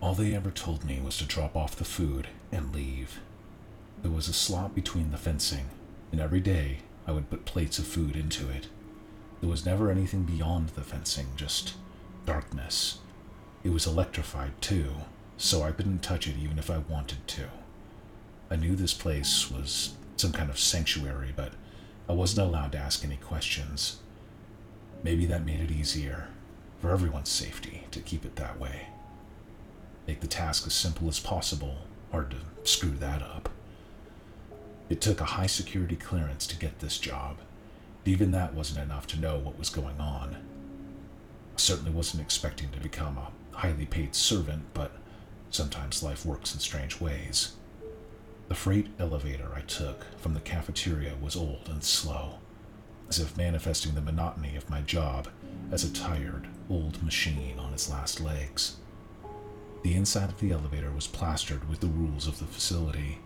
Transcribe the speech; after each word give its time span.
All 0.00 0.14
they 0.14 0.34
ever 0.34 0.50
told 0.50 0.84
me 0.84 1.00
was 1.00 1.18
to 1.18 1.24
drop 1.24 1.56
off 1.56 1.74
the 1.74 1.84
food 1.84 2.28
and 2.52 2.72
leave. 2.72 3.20
There 4.02 4.12
was 4.12 4.28
a 4.28 4.32
slot 4.32 4.74
between 4.74 5.10
the 5.10 5.16
fencing, 5.18 5.70
and 6.12 6.20
every 6.20 6.40
day 6.40 6.78
I 7.06 7.12
would 7.12 7.30
put 7.30 7.44
plates 7.44 7.80
of 7.80 7.86
food 7.86 8.14
into 8.14 8.48
it. 8.48 8.68
There 9.40 9.50
was 9.50 9.66
never 9.66 9.90
anything 9.90 10.22
beyond 10.22 10.70
the 10.70 10.82
fencing, 10.82 11.26
just 11.34 11.74
darkness. 12.26 12.98
It 13.64 13.70
was 13.70 13.86
electrified 13.86 14.60
too, 14.60 14.92
so 15.36 15.62
I 15.62 15.72
couldn't 15.72 16.02
touch 16.02 16.28
it 16.28 16.36
even 16.40 16.58
if 16.58 16.70
I 16.70 16.78
wanted 16.78 17.26
to. 17.28 17.46
I 18.50 18.56
knew 18.56 18.76
this 18.76 18.94
place 18.94 19.50
was 19.50 19.94
some 20.16 20.32
kind 20.32 20.48
of 20.48 20.60
sanctuary, 20.60 21.32
but 21.34 21.52
I 22.08 22.12
wasn't 22.12 22.46
allowed 22.46 22.72
to 22.72 22.78
ask 22.78 23.04
any 23.04 23.16
questions. 23.16 23.98
Maybe 25.02 25.26
that 25.26 25.44
made 25.44 25.60
it 25.60 25.70
easier, 25.72 26.28
for 26.80 26.90
everyone's 26.90 27.28
safety, 27.28 27.84
to 27.90 28.00
keep 28.00 28.24
it 28.24 28.36
that 28.36 28.60
way. 28.60 28.86
Make 30.08 30.20
the 30.20 30.26
task 30.26 30.66
as 30.66 30.72
simple 30.72 31.06
as 31.08 31.20
possible, 31.20 31.76
hard 32.10 32.30
to 32.30 32.38
screw 32.68 32.92
that 32.92 33.20
up. 33.20 33.50
It 34.88 35.02
took 35.02 35.20
a 35.20 35.26
high 35.36 35.46
security 35.46 35.96
clearance 35.96 36.46
to 36.46 36.56
get 36.56 36.78
this 36.78 36.96
job. 36.96 37.36
Even 38.06 38.30
that 38.30 38.54
wasn't 38.54 38.82
enough 38.82 39.06
to 39.08 39.20
know 39.20 39.38
what 39.38 39.58
was 39.58 39.68
going 39.68 40.00
on. 40.00 40.34
I 40.34 41.58
certainly 41.58 41.90
wasn't 41.90 42.22
expecting 42.22 42.70
to 42.70 42.80
become 42.80 43.18
a 43.18 43.30
highly 43.54 43.84
paid 43.84 44.14
servant, 44.14 44.62
but 44.72 44.92
sometimes 45.50 46.02
life 46.02 46.24
works 46.24 46.54
in 46.54 46.60
strange 46.60 47.02
ways. 47.02 47.52
The 48.48 48.54
freight 48.54 48.86
elevator 48.98 49.52
I 49.54 49.60
took 49.60 50.06
from 50.16 50.32
the 50.32 50.40
cafeteria 50.40 51.16
was 51.20 51.36
old 51.36 51.68
and 51.68 51.84
slow, 51.84 52.38
as 53.10 53.18
if 53.18 53.36
manifesting 53.36 53.94
the 53.94 54.00
monotony 54.00 54.56
of 54.56 54.70
my 54.70 54.80
job 54.80 55.28
as 55.70 55.84
a 55.84 55.92
tired, 55.92 56.48
old 56.70 57.02
machine 57.02 57.58
on 57.58 57.74
its 57.74 57.90
last 57.90 58.22
legs. 58.22 58.76
The 59.82 59.94
inside 59.94 60.30
of 60.30 60.40
the 60.40 60.52
elevator 60.52 60.90
was 60.90 61.06
plastered 61.06 61.68
with 61.68 61.80
the 61.80 61.86
rules 61.86 62.26
of 62.26 62.38
the 62.38 62.44
facility. 62.44 63.18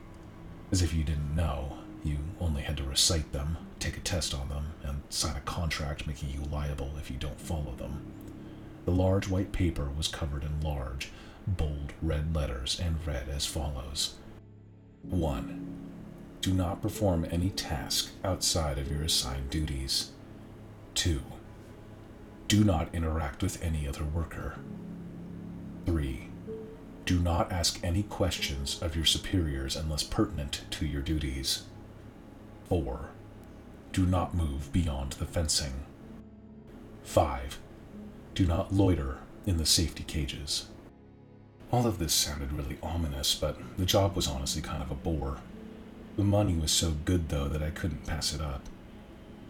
As 0.70 0.82
if 0.82 0.94
you 0.94 1.02
didn't 1.04 1.34
know, 1.34 1.78
you 2.04 2.18
only 2.40 2.62
had 2.62 2.76
to 2.78 2.84
recite 2.84 3.32
them, 3.32 3.56
take 3.78 3.96
a 3.96 4.00
test 4.00 4.34
on 4.34 4.48
them, 4.48 4.72
and 4.82 5.02
sign 5.08 5.36
a 5.36 5.40
contract 5.40 6.06
making 6.06 6.30
you 6.30 6.42
liable 6.50 6.92
if 6.98 7.10
you 7.10 7.16
don't 7.16 7.40
follow 7.40 7.74
them. 7.76 8.06
The 8.84 8.90
large 8.90 9.28
white 9.28 9.52
paper 9.52 9.88
was 9.96 10.08
covered 10.08 10.44
in 10.44 10.60
large, 10.60 11.10
bold 11.46 11.92
red 12.02 12.34
letters 12.34 12.80
and 12.80 13.04
read 13.06 13.28
as 13.28 13.46
follows 13.46 14.16
1. 15.02 15.68
Do 16.40 16.52
not 16.52 16.82
perform 16.82 17.26
any 17.30 17.50
task 17.50 18.10
outside 18.24 18.78
of 18.78 18.90
your 18.90 19.02
assigned 19.02 19.50
duties. 19.50 20.10
2. 20.94 21.20
Do 22.48 22.64
not 22.64 22.94
interact 22.94 23.42
with 23.42 23.62
any 23.62 23.86
other 23.86 24.04
worker. 24.04 24.58
3. 25.86 26.28
Do 27.04 27.18
not 27.18 27.50
ask 27.50 27.80
any 27.82 28.04
questions 28.04 28.80
of 28.80 28.94
your 28.94 29.04
superiors 29.04 29.74
unless 29.74 30.04
pertinent 30.04 30.62
to 30.70 30.86
your 30.86 31.02
duties. 31.02 31.64
4. 32.68 33.10
Do 33.92 34.06
not 34.06 34.34
move 34.34 34.72
beyond 34.72 35.12
the 35.14 35.26
fencing. 35.26 35.84
5. 37.02 37.58
Do 38.34 38.46
not 38.46 38.72
loiter 38.72 39.18
in 39.46 39.58
the 39.58 39.66
safety 39.66 40.04
cages. 40.04 40.68
All 41.72 41.86
of 41.86 41.98
this 41.98 42.14
sounded 42.14 42.52
really 42.52 42.78
ominous, 42.82 43.34
but 43.34 43.58
the 43.76 43.84
job 43.84 44.14
was 44.14 44.28
honestly 44.28 44.62
kind 44.62 44.82
of 44.82 44.90
a 44.90 44.94
bore. 44.94 45.38
The 46.16 46.24
money 46.24 46.54
was 46.54 46.70
so 46.70 46.92
good, 47.04 47.30
though, 47.30 47.48
that 47.48 47.62
I 47.62 47.70
couldn't 47.70 48.06
pass 48.06 48.32
it 48.32 48.40
up. 48.40 48.62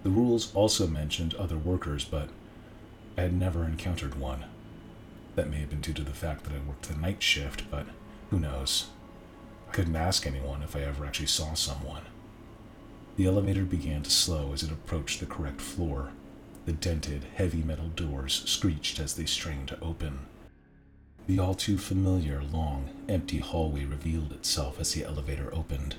The 0.05 0.11
rules 0.11 0.55
also 0.55 0.87
mentioned 0.87 1.35
other 1.35 1.59
workers, 1.59 2.05
but 2.05 2.29
I 3.19 3.23
had 3.23 3.35
never 3.35 3.65
encountered 3.65 4.15
one. 4.15 4.45
That 5.35 5.51
may 5.51 5.61
have 5.61 5.71
been 5.71 5.81
due 5.81 5.95
to 5.95 6.05
the 6.05 6.11
fact 6.11 6.45
that 6.45 6.53
I 6.53 6.69
worked 6.69 6.89
the 6.89 6.97
night 6.97 7.23
shift, 7.23 7.71
but 7.71 7.87
who 8.31 8.39
knows? 8.39 8.89
I 9.69 9.73
couldn't 9.73 9.97
ask 9.97 10.27
anyone 10.27 10.63
if 10.63 10.77
I 10.77 10.81
ever 10.81 11.07
actually 11.07 11.27
saw 11.27 11.55
someone. 11.55 12.03
The 13.17 13.27
elevator 13.27 13.65
began 13.65 14.03
to 14.03 14.11
slow 14.11 14.53
as 14.53 14.63
it 14.63 14.71
approached 14.71 15.21
the 15.21 15.27
correct 15.27 15.61
floor. 15.61 16.11
The 16.67 16.73
dented, 16.73 17.25
heavy 17.35 17.63
metal 17.63 17.89
doors 17.89 18.43
screeched 18.47 19.01
as 19.01 19.15
they 19.15 19.27
strained 19.27 19.69
to 19.69 19.81
open. 19.81 20.21
The 21.27 21.39
all 21.39 21.55
too 21.55 21.79
familiar, 21.79 22.43
long, 22.43 22.91
empty 23.09 23.39
hallway 23.39 23.85
revealed 23.85 24.33
itself 24.33 24.81
as 24.81 24.93
the 24.93 25.05
elevator 25.05 25.55
opened. 25.55 25.97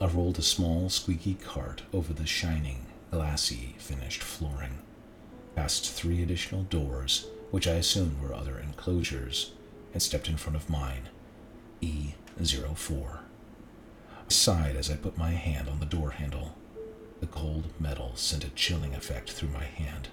I 0.00 0.06
rolled 0.06 0.38
a 0.38 0.42
small, 0.42 0.88
squeaky 0.88 1.34
cart 1.34 1.82
over 1.92 2.12
the 2.12 2.26
shining, 2.26 2.86
glassy, 3.10 3.74
finished 3.78 4.22
flooring, 4.22 4.78
past 5.54 5.90
three 5.90 6.22
additional 6.22 6.62
doors, 6.62 7.26
which 7.50 7.66
I 7.66 7.74
assumed 7.74 8.20
were 8.20 8.34
other 8.34 8.58
enclosures, 8.58 9.52
and 9.92 10.02
stepped 10.02 10.28
in 10.28 10.36
front 10.36 10.56
of 10.56 10.70
mine, 10.70 11.08
E04. 11.82 13.18
I 14.08 14.32
sighed 14.32 14.76
as 14.76 14.90
I 14.90 14.96
put 14.96 15.18
my 15.18 15.30
hand 15.30 15.68
on 15.68 15.80
the 15.80 15.86
door 15.86 16.10
handle. 16.10 16.56
The 17.20 17.26
cold 17.26 17.64
metal 17.78 18.12
sent 18.14 18.44
a 18.44 18.50
chilling 18.50 18.94
effect 18.94 19.32
through 19.32 19.50
my 19.50 19.64
hand. 19.64 20.08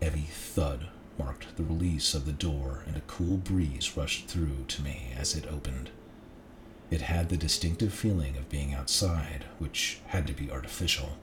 Heavy 0.00 0.28
thud 0.30 0.88
marked 1.18 1.56
the 1.56 1.64
release 1.64 2.14
of 2.14 2.24
the 2.24 2.32
door, 2.32 2.82
and 2.86 2.96
a 2.96 3.02
cool 3.02 3.36
breeze 3.36 3.96
rushed 3.96 4.26
through 4.26 4.64
to 4.68 4.82
me 4.82 5.12
as 5.16 5.34
it 5.34 5.46
opened. 5.46 5.90
It 6.90 7.02
had 7.02 7.28
the 7.28 7.36
distinctive 7.36 7.92
feeling 7.92 8.36
of 8.36 8.48
being 8.48 8.74
outside, 8.74 9.44
which 9.58 10.00
had 10.06 10.26
to 10.26 10.32
be 10.32 10.50
artificial. 10.50 11.18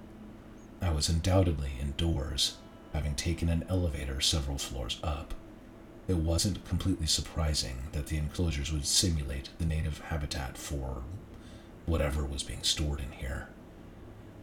I 0.82 0.92
was 0.92 1.10
undoubtedly 1.10 1.72
indoors, 1.82 2.58
having 2.94 3.16
taken 3.16 3.50
an 3.50 3.66
elevator 3.70 4.22
several 4.22 4.58
floors 4.58 5.00
up. 5.04 5.34
It 6.08 6.18
wasn't 6.18 6.66
completely 6.66 7.08
surprising 7.08 7.84
that 7.92 8.08
the 8.08 8.18
enclosures 8.18 8.72
would 8.72 8.86
simulate 8.86 9.50
the 9.60 9.66
native 9.66 10.00
habitat 10.00 10.58
for 10.58 11.04
whatever 11.86 12.26
was 12.26 12.44
being 12.44 12.64
stored 12.64 13.00
in 13.00 13.12
here. 13.12 13.50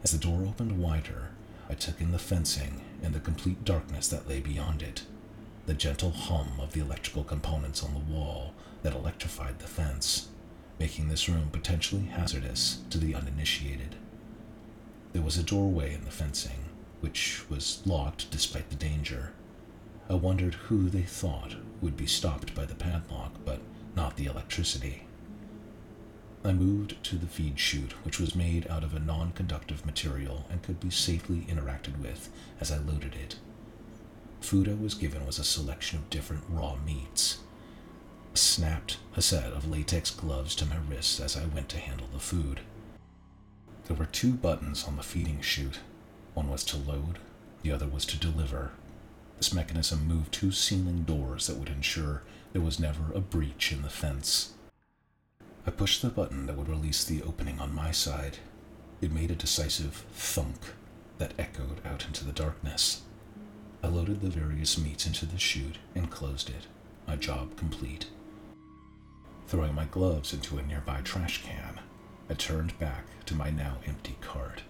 As 0.02 0.12
the 0.12 0.18
door 0.18 0.44
opened 0.46 0.78
wider, 0.78 1.30
I 1.68 1.74
took 1.74 2.00
in 2.00 2.12
the 2.12 2.18
fencing 2.18 2.82
and 3.02 3.14
the 3.14 3.20
complete 3.20 3.64
darkness 3.64 4.08
that 4.08 4.28
lay 4.28 4.40
beyond 4.40 4.82
it 4.82 5.02
the 5.66 5.74
gentle 5.74 6.10
hum 6.10 6.60
of 6.60 6.72
the 6.72 6.80
electrical 6.80 7.24
components 7.24 7.82
on 7.82 7.94
the 7.94 8.12
wall 8.12 8.52
that 8.82 8.94
electrified 8.94 9.58
the 9.58 9.66
fence, 9.66 10.28
making 10.78 11.08
this 11.08 11.28
room 11.28 11.48
potentially 11.50 12.04
hazardous 12.04 12.80
to 12.90 12.98
the 12.98 13.14
uninitiated. 13.14 13.96
There 15.12 15.22
was 15.22 15.38
a 15.38 15.42
doorway 15.42 15.94
in 15.94 16.04
the 16.04 16.10
fencing, 16.10 16.68
which 17.04 17.44
was 17.50 17.82
locked 17.84 18.30
despite 18.30 18.70
the 18.70 18.76
danger. 18.76 19.32
I 20.08 20.14
wondered 20.14 20.54
who 20.54 20.88
they 20.88 21.02
thought 21.02 21.56
would 21.82 21.96
be 21.96 22.06
stopped 22.06 22.54
by 22.54 22.64
the 22.64 22.74
padlock, 22.74 23.34
but 23.44 23.60
not 23.94 24.16
the 24.16 24.26
electricity. 24.26 25.06
I 26.42 26.52
moved 26.52 27.04
to 27.04 27.16
the 27.16 27.26
feed 27.26 27.60
chute, 27.60 27.92
which 28.04 28.18
was 28.18 28.34
made 28.34 28.66
out 28.68 28.84
of 28.84 28.94
a 28.94 28.98
non 28.98 29.32
conductive 29.32 29.84
material 29.84 30.46
and 30.50 30.62
could 30.62 30.80
be 30.80 30.90
safely 30.90 31.46
interacted 31.48 32.00
with 32.00 32.30
as 32.60 32.72
I 32.72 32.78
loaded 32.78 33.14
it 33.14 33.36
Food 34.44 34.68
I 34.68 34.74
was 34.74 34.92
given 34.94 35.24
was 35.24 35.38
a 35.38 35.44
selection 35.44 35.98
of 35.98 36.10
different 36.10 36.44
raw 36.50 36.76
meats. 36.84 37.38
I 38.32 38.36
snapped 38.36 38.98
a 39.16 39.22
set 39.22 39.52
of 39.52 39.70
latex 39.70 40.10
gloves 40.10 40.54
to 40.56 40.66
my 40.66 40.76
wrists 40.88 41.18
as 41.18 41.34
I 41.34 41.46
went 41.46 41.70
to 41.70 41.78
handle 41.78 42.08
the 42.12 42.18
food. 42.18 42.60
There 43.86 43.96
were 43.96 44.04
two 44.04 44.34
buttons 44.34 44.84
on 44.84 44.96
the 44.96 45.02
feeding 45.02 45.40
chute. 45.40 45.80
One 46.34 46.50
was 46.50 46.64
to 46.64 46.76
load, 46.76 47.18
the 47.62 47.72
other 47.72 47.86
was 47.86 48.04
to 48.06 48.18
deliver. 48.18 48.72
This 49.36 49.54
mechanism 49.54 50.06
moved 50.06 50.32
two 50.32 50.52
ceiling 50.52 51.04
doors 51.04 51.46
that 51.46 51.56
would 51.56 51.68
ensure 51.68 52.22
there 52.52 52.62
was 52.62 52.78
never 52.78 53.12
a 53.14 53.20
breach 53.20 53.72
in 53.72 53.82
the 53.82 53.88
fence. 53.88 54.54
I 55.66 55.70
pushed 55.70 56.02
the 56.02 56.10
button 56.10 56.46
that 56.46 56.56
would 56.56 56.68
release 56.68 57.04
the 57.04 57.22
opening 57.22 57.58
on 57.58 57.74
my 57.74 57.90
side. 57.90 58.38
It 59.00 59.12
made 59.12 59.30
a 59.30 59.36
decisive 59.36 60.04
thunk 60.12 60.58
that 61.18 61.34
echoed 61.38 61.80
out 61.84 62.06
into 62.06 62.24
the 62.24 62.32
darkness. 62.32 63.02
I 63.82 63.88
loaded 63.88 64.20
the 64.20 64.28
various 64.28 64.78
meats 64.78 65.06
into 65.06 65.26
the 65.26 65.38
chute 65.38 65.78
and 65.94 66.10
closed 66.10 66.48
it, 66.50 66.66
my 67.06 67.16
job 67.16 67.56
complete. 67.56 68.06
Throwing 69.46 69.74
my 69.74 69.84
gloves 69.84 70.32
into 70.32 70.58
a 70.58 70.62
nearby 70.62 71.00
trash 71.02 71.42
can, 71.44 71.80
I 72.28 72.34
turned 72.34 72.78
back 72.78 73.04
to 73.26 73.34
my 73.34 73.50
now 73.50 73.76
empty 73.86 74.16
cart. 74.20 74.62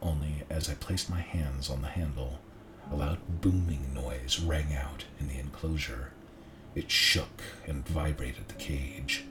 Only 0.00 0.44
as 0.48 0.68
I 0.68 0.74
placed 0.74 1.10
my 1.10 1.20
hands 1.20 1.68
on 1.68 1.82
the 1.82 1.88
handle, 1.88 2.38
a 2.90 2.96
loud 2.96 3.18
booming 3.40 3.92
noise 3.94 4.40
rang 4.40 4.74
out 4.74 5.04
in 5.18 5.28
the 5.28 5.38
enclosure. 5.38 6.12
It 6.74 6.90
shook 6.90 7.42
and 7.66 7.86
vibrated 7.86 8.48
the 8.48 8.54
cage, 8.54 9.24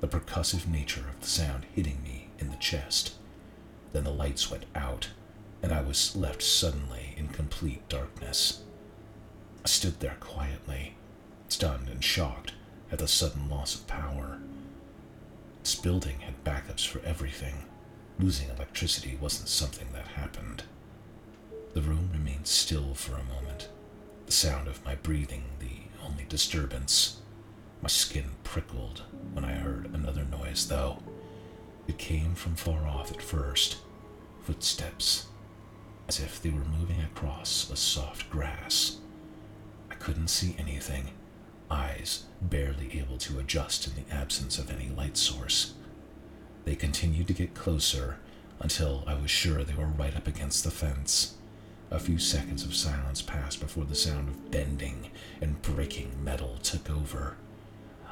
the 0.00 0.08
percussive 0.08 0.66
nature 0.66 1.04
of 1.08 1.20
the 1.20 1.26
sound 1.26 1.66
hitting 1.74 2.02
me 2.02 2.28
in 2.38 2.50
the 2.50 2.56
chest. 2.56 3.14
Then 3.92 4.04
the 4.04 4.12
lights 4.12 4.50
went 4.50 4.66
out 4.74 5.10
and 5.62 5.72
I 5.72 5.80
was 5.80 6.14
left 6.14 6.42
suddenly 6.42 7.14
in 7.16 7.28
complete 7.28 7.88
darkness. 7.88 8.62
I 9.64 9.68
stood 9.68 10.00
there 10.00 10.16
quietly, 10.20 10.94
stunned 11.48 11.88
and 11.88 12.04
shocked 12.04 12.52
at 12.92 12.98
the 12.98 13.08
sudden 13.08 13.48
loss 13.48 13.74
of 13.74 13.86
power. 13.86 14.38
This 15.62 15.74
building 15.74 16.20
had 16.20 16.44
backups 16.44 16.86
for 16.86 17.00
everything. 17.00 17.64
Losing 18.18 18.48
electricity 18.48 19.18
wasn't 19.20 19.48
something 19.48 19.88
that 19.92 20.08
happened. 20.08 20.64
The 21.74 21.82
room 21.82 22.08
remained 22.12 22.46
still 22.46 22.94
for 22.94 23.12
a 23.12 23.24
moment, 23.24 23.68
the 24.24 24.32
sound 24.32 24.68
of 24.68 24.82
my 24.84 24.94
breathing 24.94 25.44
the 25.58 26.04
only 26.04 26.24
disturbance. 26.24 27.20
My 27.82 27.88
skin 27.88 28.30
prickled 28.42 29.02
when 29.34 29.44
I 29.44 29.52
heard 29.52 29.90
another 29.92 30.24
noise, 30.24 30.66
though. 30.66 31.02
It 31.86 31.98
came 31.98 32.34
from 32.34 32.54
far 32.56 32.86
off 32.86 33.12
at 33.12 33.20
first 33.20 33.76
footsteps, 34.42 35.26
as 36.08 36.18
if 36.18 36.40
they 36.40 36.50
were 36.50 36.64
moving 36.64 37.02
across 37.02 37.70
a 37.70 37.76
soft 37.76 38.30
grass. 38.30 38.98
I 39.90 39.94
couldn't 39.94 40.28
see 40.28 40.56
anything, 40.58 41.10
eyes 41.70 42.24
barely 42.40 42.98
able 42.98 43.18
to 43.18 43.38
adjust 43.40 43.86
in 43.86 43.94
the 43.94 44.14
absence 44.14 44.58
of 44.58 44.70
any 44.70 44.88
light 44.88 45.16
source. 45.16 45.74
They 46.66 46.74
continued 46.74 47.28
to 47.28 47.32
get 47.32 47.54
closer 47.54 48.16
until 48.58 49.04
I 49.06 49.14
was 49.14 49.30
sure 49.30 49.62
they 49.62 49.74
were 49.74 49.86
right 49.86 50.16
up 50.16 50.26
against 50.26 50.64
the 50.64 50.72
fence. 50.72 51.36
A 51.92 52.00
few 52.00 52.18
seconds 52.18 52.64
of 52.64 52.74
silence 52.74 53.22
passed 53.22 53.60
before 53.60 53.84
the 53.84 53.94
sound 53.94 54.28
of 54.28 54.50
bending 54.50 55.12
and 55.40 55.62
breaking 55.62 56.24
metal 56.24 56.58
took 56.64 56.90
over. 56.90 57.36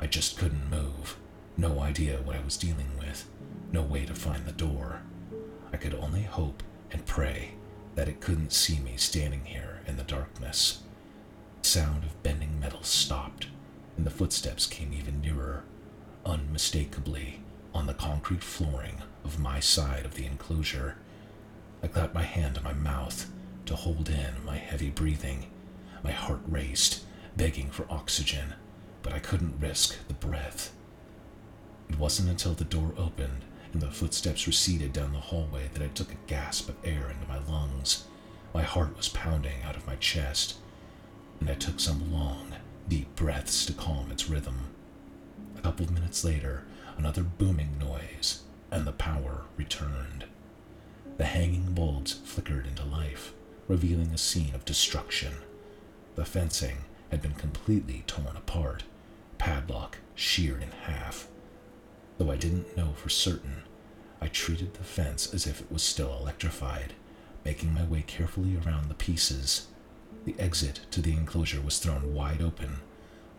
I 0.00 0.06
just 0.06 0.38
couldn't 0.38 0.70
move. 0.70 1.16
No 1.56 1.80
idea 1.80 2.22
what 2.22 2.36
I 2.36 2.44
was 2.44 2.56
dealing 2.56 2.96
with. 2.96 3.28
No 3.72 3.82
way 3.82 4.06
to 4.06 4.14
find 4.14 4.46
the 4.46 4.52
door. 4.52 5.02
I 5.72 5.76
could 5.76 5.94
only 5.94 6.22
hope 6.22 6.62
and 6.92 7.04
pray 7.06 7.54
that 7.96 8.08
it 8.08 8.20
couldn't 8.20 8.52
see 8.52 8.78
me 8.78 8.94
standing 8.96 9.46
here 9.46 9.80
in 9.88 9.96
the 9.96 10.04
darkness. 10.04 10.82
The 11.62 11.68
sound 11.68 12.04
of 12.04 12.22
bending 12.22 12.60
metal 12.60 12.84
stopped, 12.84 13.48
and 13.96 14.06
the 14.06 14.12
footsteps 14.12 14.66
came 14.66 14.92
even 14.92 15.20
nearer, 15.20 15.64
unmistakably 16.24 17.40
on 17.74 17.86
the 17.86 17.94
concrete 17.94 18.42
flooring 18.42 19.02
of 19.24 19.40
my 19.40 19.60
side 19.60 20.04
of 20.04 20.14
the 20.14 20.24
enclosure. 20.24 20.96
I 21.82 21.88
clapped 21.88 22.14
my 22.14 22.22
hand 22.22 22.54
to 22.54 22.62
my 22.62 22.72
mouth 22.72 23.30
to 23.66 23.74
hold 23.76 24.08
in 24.08 24.44
my 24.44 24.56
heavy 24.56 24.90
breathing. 24.90 25.50
My 26.02 26.12
heart 26.12 26.40
raced, 26.46 27.04
begging 27.36 27.70
for 27.70 27.86
oxygen, 27.90 28.54
but 29.02 29.12
I 29.12 29.18
couldn't 29.18 29.60
risk 29.60 29.96
the 30.06 30.14
breath. 30.14 30.72
It 31.90 31.98
wasn't 31.98 32.30
until 32.30 32.54
the 32.54 32.64
door 32.64 32.94
opened 32.96 33.44
and 33.72 33.82
the 33.82 33.90
footsteps 33.90 34.46
receded 34.46 34.92
down 34.92 35.12
the 35.12 35.18
hallway 35.18 35.68
that 35.72 35.82
I 35.82 35.88
took 35.88 36.12
a 36.12 36.26
gasp 36.28 36.68
of 36.68 36.76
air 36.84 37.10
into 37.10 37.28
my 37.28 37.38
lungs. 37.52 38.04
My 38.54 38.62
heart 38.62 38.96
was 38.96 39.08
pounding 39.08 39.62
out 39.64 39.76
of 39.76 39.86
my 39.86 39.96
chest, 39.96 40.58
and 41.40 41.50
I 41.50 41.54
took 41.54 41.80
some 41.80 42.12
long, 42.12 42.54
deep 42.88 43.14
breaths 43.16 43.66
to 43.66 43.72
calm 43.72 44.12
its 44.12 44.30
rhythm. 44.30 44.68
A 45.58 45.60
couple 45.60 45.84
of 45.86 45.90
minutes 45.90 46.24
later, 46.24 46.64
another 46.96 47.22
booming 47.22 47.78
noise, 47.78 48.42
and 48.70 48.86
the 48.86 48.92
power 48.92 49.42
returned. 49.56 50.24
The 51.16 51.24
hanging 51.26 51.74
bulbs 51.74 52.14
flickered 52.24 52.66
into 52.66 52.84
life 52.84 53.32
revealing 53.68 54.10
a 54.12 54.18
scene 54.18 54.54
of 54.54 54.64
destruction. 54.64 55.34
The 56.16 56.24
fencing 56.24 56.84
had 57.10 57.22
been 57.22 57.34
completely 57.34 58.04
torn 58.06 58.36
apart, 58.36 58.84
padlock 59.38 59.98
sheared 60.14 60.62
in 60.62 60.70
half. 60.70 61.28
Though 62.18 62.30
I 62.30 62.36
didn't 62.36 62.76
know 62.76 62.92
for 62.92 63.08
certain, 63.08 63.62
I 64.20 64.28
treated 64.28 64.74
the 64.74 64.84
fence 64.84 65.32
as 65.32 65.46
if 65.46 65.60
it 65.60 65.72
was 65.72 65.82
still 65.82 66.16
electrified, 66.18 66.94
making 67.44 67.74
my 67.74 67.84
way 67.84 68.02
carefully 68.06 68.56
around 68.56 68.88
the 68.88 68.94
pieces. 68.94 69.66
The 70.24 70.36
exit 70.38 70.80
to 70.92 71.02
the 71.02 71.12
enclosure 71.12 71.60
was 71.60 71.78
thrown 71.78 72.14
wide 72.14 72.40
open. 72.40 72.80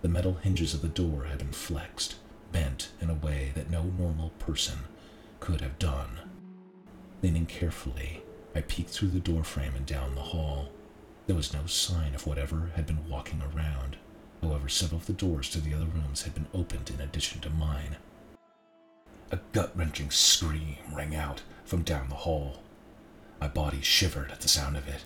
The 0.02 0.10
metal 0.10 0.36
hinges 0.36 0.74
of 0.74 0.82
the 0.82 0.88
door 0.88 1.26
had 1.26 1.40
been 1.40 1.52
flexed, 1.52 2.16
bent 2.52 2.90
in 3.02 3.10
a 3.10 3.16
way 3.16 3.52
that 3.56 3.70
no 3.70 3.84
normal 3.84 4.30
person 4.40 4.80
could 5.40 5.62
have 5.62 5.80
done. 5.80 6.20
Leaning 7.22 7.46
carefully, 7.46 8.24
I 8.56 8.62
peeked 8.62 8.90
through 8.90 9.10
the 9.10 9.20
doorframe 9.20 9.76
and 9.76 9.86
down 9.86 10.16
the 10.16 10.22
hall. 10.22 10.70
There 11.28 11.36
was 11.36 11.54
no 11.54 11.66
sign 11.66 12.16
of 12.16 12.28
whatever 12.28 12.72
had 12.76 12.86
been 12.86 13.10
walking 13.10 13.42
around. 13.42 13.98
However, 14.42 14.70
several 14.70 15.00
of 15.00 15.08
the 15.08 15.14
doors 15.14 15.50
to 15.50 15.60
the 15.60 15.74
other 15.74 15.86
rooms 15.86 16.22
had 16.22 16.34
been 16.34 16.48
opened 16.54 16.92
in 16.92 17.02
addition 17.02 17.42
to 17.42 17.50
mine. 17.50 17.98
A 19.32 19.40
gut 19.54 19.72
wrenching 19.76 20.12
scream 20.12 20.78
rang 20.94 21.16
out 21.16 21.42
from 21.66 21.82
down 21.82 22.10
the 22.10 22.16
hall. 22.16 22.62
My 23.42 23.48
body 23.48 23.82
shivered 23.82 24.32
at 24.32 24.42
the 24.42 24.48
sound 24.48 24.78
of 24.78 24.88
it, 24.88 25.04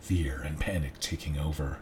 fear 0.00 0.42
and 0.44 0.58
panic 0.58 0.98
taking 1.00 1.38
over. 1.38 1.78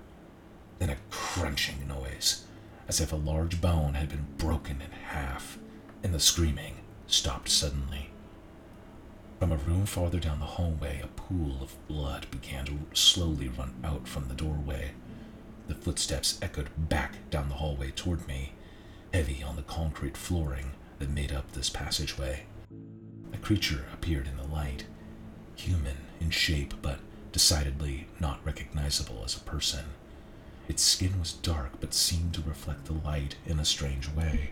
Then 0.78 0.90
a 0.90 0.96
crunching 1.10 1.88
noise, 1.88 2.44
as 2.88 3.00
if 3.00 3.12
a 3.12 3.16
large 3.16 3.60
bone 3.60 3.94
had 3.94 4.08
been 4.08 4.26
broken 4.38 4.80
in 4.80 4.90
half, 4.90 5.58
and 6.02 6.14
the 6.14 6.20
screaming 6.20 6.76
stopped 7.06 7.48
suddenly. 7.48 8.10
From 9.38 9.52
a 9.52 9.56
room 9.56 9.86
farther 9.86 10.18
down 10.18 10.40
the 10.40 10.46
hallway, 10.46 11.00
a 11.02 11.06
pool 11.06 11.58
of 11.62 11.76
blood 11.86 12.26
began 12.30 12.64
to 12.64 12.78
slowly 12.92 13.48
run 13.48 13.74
out 13.84 14.08
from 14.08 14.26
the 14.28 14.34
doorway. 14.34 14.92
The 15.68 15.74
footsteps 15.74 16.38
echoed 16.42 16.70
back 16.88 17.30
down 17.30 17.48
the 17.48 17.56
hallway 17.56 17.92
toward 17.92 18.26
me, 18.26 18.54
heavy 19.12 19.42
on 19.42 19.56
the 19.56 19.62
concrete 19.62 20.16
flooring 20.16 20.72
that 20.98 21.10
made 21.10 21.30
up 21.30 21.52
this 21.52 21.70
passageway. 21.70 22.46
A 23.32 23.36
creature 23.36 23.84
appeared 23.92 24.26
in 24.26 24.36
the 24.36 24.52
light, 24.52 24.86
human 25.54 25.98
in 26.20 26.30
shape, 26.30 26.74
but 26.82 26.98
decidedly 27.30 28.08
not 28.18 28.44
recognizable 28.44 29.22
as 29.24 29.36
a 29.36 29.40
person. 29.40 29.84
Its 30.68 30.82
skin 30.82 31.18
was 31.18 31.32
dark 31.32 31.80
but 31.80 31.94
seemed 31.94 32.34
to 32.34 32.42
reflect 32.42 32.84
the 32.84 32.92
light 32.92 33.36
in 33.46 33.58
a 33.58 33.64
strange 33.64 34.08
way. 34.10 34.50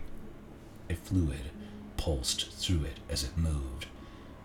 A 0.89 0.95
fluid 0.95 1.51
pulsed 1.95 2.51
through 2.53 2.83
it 2.85 2.99
as 3.09 3.23
it 3.23 3.37
moved, 3.37 3.85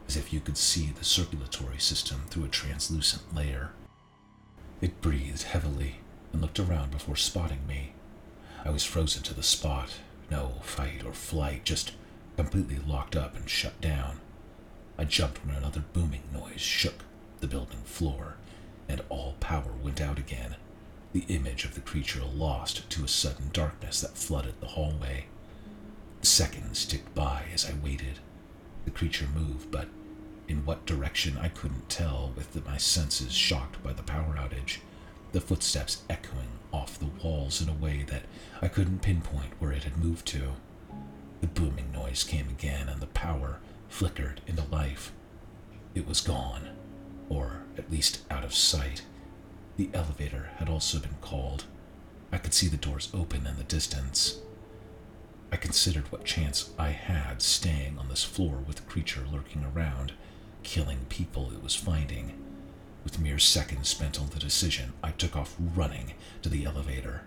as 0.06 0.16
if 0.16 0.32
you 0.32 0.40
could 0.40 0.58
see 0.58 0.90
the 0.90 1.04
circulatory 1.04 1.78
system 1.78 2.22
through 2.28 2.44
a 2.44 2.48
translucent 2.48 3.34
layer. 3.34 3.70
It 4.80 5.00
breathed 5.00 5.44
heavily 5.44 5.96
and 6.32 6.42
looked 6.42 6.60
around 6.60 6.90
before 6.90 7.16
spotting 7.16 7.66
me. 7.66 7.92
I 8.64 8.70
was 8.70 8.84
frozen 8.84 9.22
to 9.24 9.34
the 9.34 9.42
spot, 9.42 9.94
no 10.30 10.56
fight 10.62 11.04
or 11.04 11.12
flight, 11.12 11.64
just 11.64 11.92
completely 12.36 12.78
locked 12.86 13.16
up 13.16 13.34
and 13.36 13.48
shut 13.48 13.80
down. 13.80 14.20
I 14.98 15.04
jumped 15.04 15.44
when 15.44 15.54
another 15.54 15.84
booming 15.92 16.22
noise 16.32 16.60
shook 16.60 17.04
the 17.40 17.46
building 17.46 17.82
floor, 17.84 18.36
and 18.88 19.02
all 19.08 19.36
power 19.40 19.72
went 19.82 20.00
out 20.00 20.18
again. 20.18 20.56
The 21.12 21.24
image 21.28 21.64
of 21.64 21.74
the 21.74 21.80
creature 21.80 22.22
lost 22.24 22.88
to 22.90 23.04
a 23.04 23.08
sudden 23.08 23.50
darkness 23.52 24.00
that 24.00 24.16
flooded 24.16 24.60
the 24.60 24.68
hallway. 24.68 25.26
Seconds 26.22 26.86
ticked 26.86 27.14
by 27.14 27.44
as 27.52 27.68
I 27.68 27.74
waited. 27.74 28.20
The 28.84 28.90
creature 28.90 29.28
moved, 29.34 29.70
but 29.70 29.88
in 30.48 30.64
what 30.64 30.86
direction 30.86 31.36
I 31.38 31.48
couldn't 31.48 31.88
tell, 31.88 32.32
with 32.34 32.64
my 32.66 32.78
senses 32.78 33.32
shocked 33.32 33.82
by 33.82 33.92
the 33.92 34.02
power 34.02 34.36
outage, 34.38 34.78
the 35.32 35.40
footsteps 35.40 36.02
echoing 36.08 36.58
off 36.72 36.98
the 36.98 37.10
walls 37.22 37.60
in 37.60 37.68
a 37.68 37.74
way 37.74 38.04
that 38.08 38.22
I 38.60 38.68
couldn't 38.68 39.02
pinpoint 39.02 39.52
where 39.58 39.72
it 39.72 39.84
had 39.84 39.96
moved 39.96 40.26
to. 40.28 40.52
The 41.40 41.46
booming 41.46 41.92
noise 41.92 42.24
came 42.24 42.48
again, 42.48 42.88
and 42.88 43.00
the 43.00 43.06
power 43.08 43.58
flickered 43.88 44.40
into 44.46 44.62
life. 44.70 45.12
It 45.94 46.06
was 46.06 46.20
gone, 46.20 46.70
or 47.28 47.62
at 47.76 47.90
least 47.90 48.22
out 48.30 48.44
of 48.44 48.54
sight. 48.54 49.02
The 49.76 49.90
elevator 49.94 50.50
had 50.56 50.68
also 50.68 50.98
been 50.98 51.16
called. 51.20 51.64
I 52.30 52.38
could 52.38 52.54
see 52.54 52.68
the 52.68 52.76
doors 52.76 53.10
open 53.14 53.46
in 53.46 53.56
the 53.56 53.64
distance. 53.64 54.38
I 55.50 55.56
considered 55.56 56.10
what 56.10 56.24
chance 56.24 56.70
I 56.78 56.90
had 56.90 57.42
staying 57.42 57.98
on 57.98 58.08
this 58.08 58.24
floor 58.24 58.56
with 58.66 58.76
the 58.76 58.82
creature 58.82 59.24
lurking 59.30 59.64
around, 59.64 60.12
killing 60.62 61.06
people 61.08 61.50
it 61.52 61.62
was 61.62 61.74
finding. 61.74 62.32
With 63.04 63.18
mere 63.18 63.38
seconds 63.38 63.88
spent 63.88 64.20
on 64.20 64.28
the 64.28 64.38
decision, 64.38 64.92
I 65.02 65.10
took 65.10 65.36
off 65.36 65.56
running 65.58 66.14
to 66.42 66.48
the 66.48 66.64
elevator, 66.64 67.22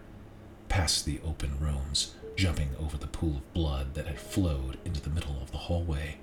past 0.69 1.05
the 1.05 1.19
open 1.25 1.59
rooms, 1.59 2.15
jumping 2.35 2.69
over 2.79 2.97
the 2.97 3.07
pool 3.07 3.37
of 3.37 3.53
blood 3.53 3.93
that 3.93 4.07
had 4.07 4.19
flowed 4.19 4.77
into 4.85 5.01
the 5.01 5.09
middle 5.09 5.37
of 5.41 5.51
the 5.51 5.57
hallway. 5.57 6.17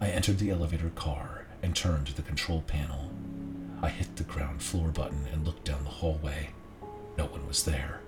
I 0.00 0.08
entered 0.08 0.38
the 0.38 0.50
elevator 0.50 0.90
car 0.90 1.46
and 1.62 1.74
turned 1.74 2.06
to 2.08 2.14
the 2.14 2.22
control 2.22 2.62
panel. 2.62 3.10
I 3.82 3.88
hit 3.88 4.14
the 4.14 4.22
ground 4.22 4.62
floor 4.62 4.88
button 4.88 5.26
and 5.32 5.44
looked 5.44 5.64
down 5.64 5.82
the 5.82 5.90
hallway. 5.90 6.50
No 7.18 7.26
one 7.26 7.46
was 7.48 7.64
there. 7.64 8.00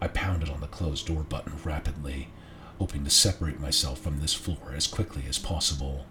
I 0.00 0.08
pounded 0.08 0.48
on 0.48 0.60
the 0.60 0.66
closed 0.66 1.06
door 1.06 1.22
button 1.22 1.52
rapidly, 1.64 2.28
hoping 2.78 3.04
to 3.04 3.10
separate 3.10 3.60
myself 3.60 4.00
from 4.00 4.20
this 4.20 4.34
floor 4.34 4.72
as 4.74 4.88
quickly 4.88 5.22
as 5.28 5.38
possible. 5.38 6.06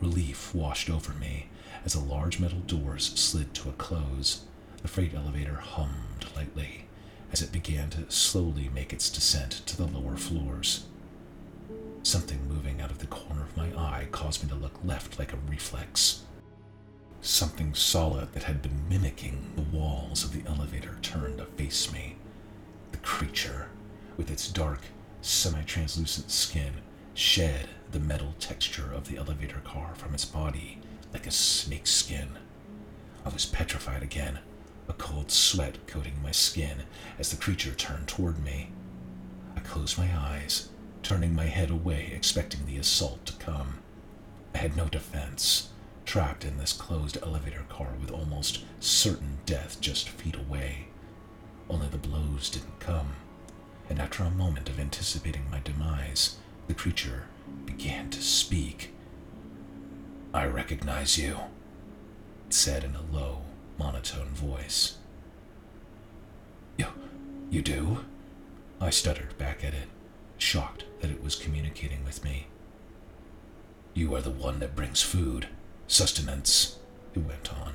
Relief 0.00 0.54
washed 0.54 0.90
over 0.90 1.14
me 1.14 1.48
as 1.84 1.94
the 1.94 2.00
large 2.00 2.38
metal 2.38 2.60
doors 2.60 3.18
slid 3.18 3.54
to 3.54 3.70
a 3.70 3.72
close. 3.72 4.42
The 4.82 4.88
freight 4.88 5.14
elevator 5.14 5.56
hummed 5.56 6.26
lightly 6.36 6.86
as 7.32 7.40
it 7.40 7.52
began 7.52 7.88
to 7.90 8.10
slowly 8.10 8.68
make 8.68 8.92
its 8.92 9.08
descent 9.08 9.62
to 9.66 9.76
the 9.76 9.86
lower 9.86 10.16
floors. 10.16 10.84
Something 12.02 12.46
moving 12.48 12.82
out 12.82 12.90
of 12.90 12.98
the 12.98 13.06
corner 13.06 13.42
of 13.42 13.56
my 13.56 13.68
eye 13.76 14.08
caused 14.10 14.42
me 14.42 14.50
to 14.50 14.54
look 14.54 14.78
left 14.84 15.18
like 15.18 15.32
a 15.32 15.38
reflex. 15.48 16.24
Something 17.24 17.72
solid 17.72 18.32
that 18.32 18.42
had 18.42 18.62
been 18.62 18.88
mimicking 18.88 19.52
the 19.54 19.62
walls 19.62 20.24
of 20.24 20.32
the 20.32 20.42
elevator 20.50 20.98
turned 21.02 21.38
to 21.38 21.44
face 21.44 21.92
me. 21.92 22.16
The 22.90 22.98
creature, 22.98 23.68
with 24.16 24.28
its 24.28 24.48
dark, 24.48 24.80
semi 25.20 25.62
translucent 25.62 26.32
skin, 26.32 26.74
shed 27.14 27.68
the 27.92 28.00
metal 28.00 28.34
texture 28.40 28.92
of 28.92 29.06
the 29.06 29.18
elevator 29.18 29.60
car 29.60 29.94
from 29.94 30.14
its 30.14 30.24
body 30.24 30.80
like 31.12 31.28
a 31.28 31.30
snake's 31.30 31.92
skin. 31.92 32.38
I 33.24 33.28
was 33.28 33.46
petrified 33.46 34.02
again, 34.02 34.40
a 34.88 34.92
cold 34.92 35.30
sweat 35.30 35.86
coating 35.86 36.20
my 36.24 36.32
skin 36.32 36.82
as 37.20 37.30
the 37.30 37.36
creature 37.36 37.72
turned 37.72 38.08
toward 38.08 38.42
me. 38.42 38.72
I 39.56 39.60
closed 39.60 39.96
my 39.96 40.10
eyes, 40.12 40.70
turning 41.04 41.36
my 41.36 41.46
head 41.46 41.70
away, 41.70 42.10
expecting 42.12 42.66
the 42.66 42.78
assault 42.78 43.24
to 43.26 43.32
come. 43.34 43.78
I 44.56 44.58
had 44.58 44.76
no 44.76 44.86
defense, 44.88 45.68
trapped 46.04 46.44
in 46.44 46.58
this 46.58 46.72
closed 46.72 47.18
elevator 47.22 47.64
car 47.68 47.88
with 48.00 48.10
almost 48.10 48.64
certain 48.80 49.38
death 49.46 49.80
just 49.80 50.08
feet 50.08 50.36
away. 50.36 50.88
Only 51.70 51.88
the 51.88 51.98
blows 51.98 52.50
didn't 52.50 52.80
come, 52.80 53.14
and 53.88 54.00
after 54.00 54.22
a 54.22 54.30
moment 54.30 54.68
of 54.68 54.80
anticipating 54.80 55.48
my 55.50 55.60
demise, 55.60 56.36
the 56.66 56.74
creature 56.74 57.24
began 57.64 58.10
to 58.10 58.22
speak. 58.22 58.92
I 60.34 60.46
recognize 60.46 61.18
you, 61.18 61.36
it 62.46 62.54
said 62.54 62.84
in 62.84 62.94
a 62.94 63.02
low, 63.02 63.42
monotone 63.78 64.30
voice. 64.34 64.96
You, 66.76 66.86
you 67.50 67.62
do? 67.62 68.04
I 68.80 68.90
stuttered 68.90 69.36
back 69.38 69.62
at 69.64 69.74
it, 69.74 69.88
shocked 70.38 70.84
that 71.00 71.10
it 71.10 71.22
was 71.22 71.36
communicating 71.36 72.04
with 72.04 72.24
me. 72.24 72.46
You 73.94 74.14
are 74.14 74.22
the 74.22 74.30
one 74.30 74.58
that 74.60 74.74
brings 74.74 75.02
food, 75.02 75.48
sustenance, 75.92 76.78
he 77.12 77.20
went 77.20 77.52
on. 77.52 77.74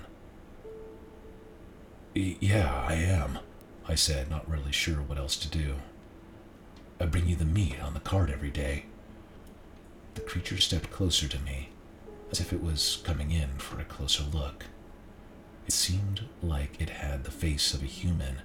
Yeah, 2.15 2.83
I 2.87 2.95
am, 2.95 3.37
I 3.87 3.93
said, 3.93 4.27
not 4.27 4.49
really 4.49 4.71
sure 4.71 5.03
what 5.03 5.19
else 5.19 5.35
to 5.37 5.47
do. 5.47 5.75
I 6.99 7.05
bring 7.05 7.27
you 7.27 7.35
the 7.35 7.45
meat 7.45 7.79
on 7.79 7.93
the 7.93 7.99
cart 7.99 8.31
every 8.31 8.49
day. 8.49 8.85
The 10.15 10.21
creature 10.21 10.57
stepped 10.57 10.89
closer 10.89 11.27
to 11.27 11.39
me, 11.39 11.69
as 12.31 12.39
if 12.39 12.51
it 12.51 12.63
was 12.63 13.03
coming 13.03 13.29
in 13.29 13.59
for 13.59 13.79
a 13.79 13.85
closer 13.85 14.23
look. 14.23 14.65
It 15.67 15.73
seemed 15.73 16.21
like 16.41 16.81
it 16.81 16.89
had 16.89 17.23
the 17.23 17.29
face 17.29 17.75
of 17.75 17.83
a 17.83 17.85
human, 17.85 18.37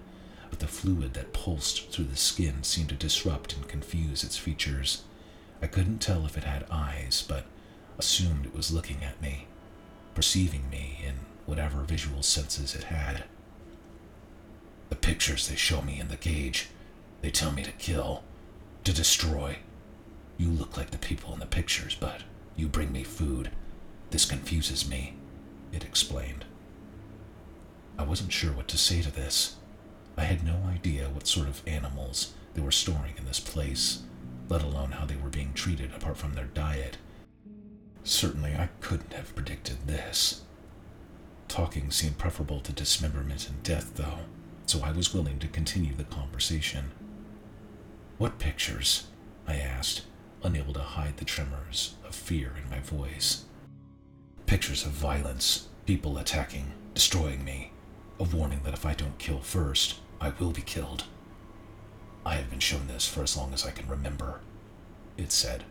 but 0.51 0.59
the 0.59 0.67
fluid 0.67 1.15
that 1.15 1.33
pulsed 1.33 1.91
through 1.91 2.05
the 2.07 2.17
skin 2.17 2.63
seemed 2.63 2.91
to 2.91 2.95
disrupt 2.95 3.57
and 3.57 3.67
confuse 3.67 4.23
its 4.23 4.37
features. 4.37 5.05
I 5.63 5.67
couldn't 5.67 6.01
tell 6.01 6.27
if 6.27 6.37
it 6.37 6.45
had 6.45 6.67
eyes, 6.71 7.25
but 7.27 7.47
assumed 7.99 8.45
it 8.45 8.55
was 8.55 8.71
looking 8.71 9.03
at 9.03 9.23
me, 9.23 9.47
perceiving 10.15 10.69
me 10.71 11.01
in 11.07 11.15
whatever 11.47 11.83
visual 11.83 12.23
senses 12.23 12.75
it 12.75 12.85
had. 12.85 13.25
The 14.89 14.97
pictures 14.97 15.49
they 15.49 15.57
show 15.57 15.83
me 15.83 15.99
in 15.99 16.09
the 16.09 16.17
cage, 16.17 16.69
they 17.23 17.31
tell 17.31 17.53
me 17.53 17.63
to 17.63 17.73
kill, 17.73 18.23
to 18.85 18.93
destroy. 18.93 19.59
You 20.37 20.51
look 20.51 20.77
like 20.77 20.91
the 20.91 20.99
people 20.99 21.33
in 21.33 21.41
the 21.41 21.47
pictures, 21.47 21.97
but 21.99 22.23
you 22.57 22.69
bring 22.69 22.93
me 22.93 23.05
food. 23.05 23.51
This 24.11 24.25
confuses 24.25 24.89
me, 24.89 25.15
it 25.73 25.85
explained. 25.85 26.45
I 27.99 28.05
wasn't 28.05 28.33
sure 28.33 28.53
what 28.53 28.69
to 28.69 28.79
say 28.79 29.03
to 29.03 29.11
this. 29.11 29.57
I 30.17 30.25
had 30.25 30.45
no 30.45 30.57
idea 30.69 31.09
what 31.09 31.27
sort 31.27 31.49
of 31.49 31.63
animals 31.67 32.35
they 32.55 32.61
were 32.61 32.71
storing 32.71 33.15
in 33.17 33.25
this 33.25 33.41
place, 33.41 34.03
let 34.49 34.63
alone 34.63 34.93
how 34.93 35.07
they 35.07 35.17
were 35.17 35.31
being 35.31 35.53
treated 35.55 35.93
apart 35.95 36.17
from 36.19 36.35
their 36.35 36.47
diet. 36.47 36.99
Certainly, 38.05 38.55
I 38.55 38.69
couldn't 38.81 39.13
have 39.13 39.35
predicted 39.35 39.87
this. 39.87 40.43
Talking 41.49 41.91
seemed 41.91 42.19
preferable 42.19 42.61
to 42.61 42.73
dismemberment 42.73 43.49
and 43.49 43.63
death, 43.63 43.93
though, 43.95 44.21
so 44.67 44.83
I 44.83 44.93
was 44.93 45.15
willing 45.15 45.39
to 45.39 45.49
continue 45.49 45.95
the 45.95 46.05
conversation. 46.05 46.91
What 48.19 48.39
pictures? 48.39 49.07
I 49.47 49.57
asked, 49.57 50.03
unable 50.43 50.73
to 50.75 50.81
hide 50.81 51.17
the 51.17 51.25
tremors 51.25 51.95
of 52.05 52.15
fear 52.15 52.55
in 52.63 52.71
my 52.71 52.81
voice. 52.81 53.45
Pictures 54.47 54.85
of 54.85 54.93
violence, 54.93 55.69
people 55.87 56.19
attacking, 56.19 56.73
destroying 56.95 57.45
me, 57.45 57.73
a 58.19 58.25
warning 58.25 58.61
that 58.65 58.75
if 58.75 58.87
I 58.87 58.95
don't 58.95 59.19
kill 59.19 59.41
first, 59.41 59.97
I 60.21 60.31
will 60.39 60.53
be 60.53 60.63
killed. 60.63 61.05
I 62.25 62.37
have 62.37 62.51
been 62.51 62.61
shown 62.61 62.87
this 62.87 63.07
for 63.07 63.23
as 63.23 63.37
long 63.37 63.53
as 63.53 63.67
I 63.67 63.71
can 63.73 63.89
remember, 63.89 64.41
it 65.17 65.33
said. 65.33 65.65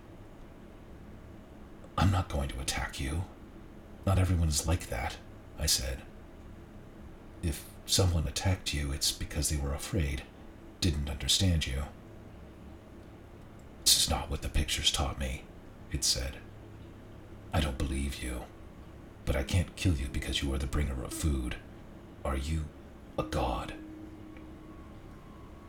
I'm 1.98 2.12
not 2.12 2.30
going 2.30 2.50
to 2.50 2.60
attack 2.60 3.00
you. 3.00 3.24
Not 4.06 4.18
everyone 4.18 4.48
is 4.48 4.68
like 4.68 4.88
that, 4.88 5.18
I 5.60 5.66
said. 5.66 6.02
If 7.44 7.64
someone 7.86 8.28
attacked 8.28 8.74
you, 8.74 8.92
it's 8.92 9.12
because 9.12 9.50
they 9.50 9.58
were 9.58 9.74
afraid, 9.74 10.24
didn't 10.80 11.10
understand 11.10 11.68
you. 11.68 11.84
This 13.84 14.04
is 14.04 14.10
not 14.10 14.30
what 14.30 14.42
the 14.42 14.50
pictures 14.50 14.92
taught 14.92 15.20
me, 15.20 15.44
it 15.92 16.04
said. 16.04 16.38
I 17.54 17.60
don't 17.60 17.78
believe 17.78 18.24
you, 18.24 18.44
but 19.26 19.36
I 19.36 19.44
can't 19.44 19.76
kill 19.76 19.96
you 19.96 20.08
because 20.12 20.42
you 20.42 20.54
are 20.54 20.58
the 20.58 20.68
bringer 20.68 21.04
of 21.04 21.14
food. 21.14 21.56
Are 22.24 22.38
you 22.38 22.66
a 23.18 23.24
god? 23.24 23.74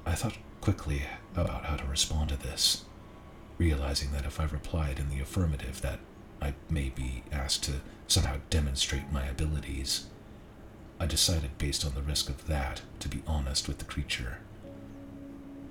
I 0.04 0.14
thought 0.14 0.36
quickly 0.60 1.02
about 1.34 1.64
how 1.64 1.76
to 1.76 1.84
respond 1.86 2.28
to 2.30 2.36
this, 2.36 2.84
realizing 3.58 4.12
that 4.12 4.24
if 4.24 4.38
I 4.38 4.44
replied 4.44 4.98
in 4.98 5.08
the 5.08 5.20
affirmative 5.20 5.80
that 5.82 5.98
I 6.42 6.54
may 6.68 6.90
be 6.90 7.22
asked 7.30 7.62
to 7.64 7.80
somehow 8.08 8.38
demonstrate 8.50 9.12
my 9.12 9.24
abilities. 9.26 10.06
I 10.98 11.06
decided 11.06 11.56
based 11.56 11.86
on 11.86 11.94
the 11.94 12.02
risk 12.02 12.28
of 12.28 12.48
that 12.48 12.82
to 12.98 13.08
be 13.08 13.22
honest 13.26 13.68
with 13.68 13.78
the 13.78 13.84
creature. 13.84 14.38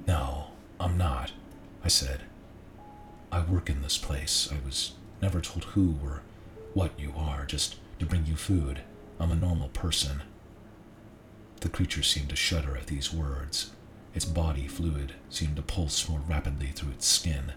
No, 0.07 0.47
I'm 0.79 0.97
not, 0.97 1.33
I 1.83 1.89
said. 1.89 2.21
I 3.31 3.41
work 3.41 3.69
in 3.69 3.81
this 3.81 3.97
place. 3.97 4.49
I 4.51 4.65
was 4.65 4.93
never 5.21 5.41
told 5.41 5.65
who 5.65 5.95
or 6.01 6.21
what 6.73 6.97
you 6.97 7.13
are, 7.17 7.45
just 7.45 7.75
to 7.99 8.05
bring 8.05 8.25
you 8.25 8.35
food. 8.35 8.81
I'm 9.19 9.31
a 9.31 9.35
normal 9.35 9.67
person. 9.69 10.23
The 11.59 11.69
creature 11.69 12.01
seemed 12.01 12.29
to 12.29 12.35
shudder 12.35 12.77
at 12.77 12.87
these 12.87 13.13
words. 13.13 13.71
Its 14.15 14.25
body 14.25 14.67
fluid 14.67 15.13
seemed 15.29 15.57
to 15.57 15.61
pulse 15.61 16.07
more 16.09 16.21
rapidly 16.27 16.67
through 16.67 16.91
its 16.91 17.07
skin, 17.07 17.53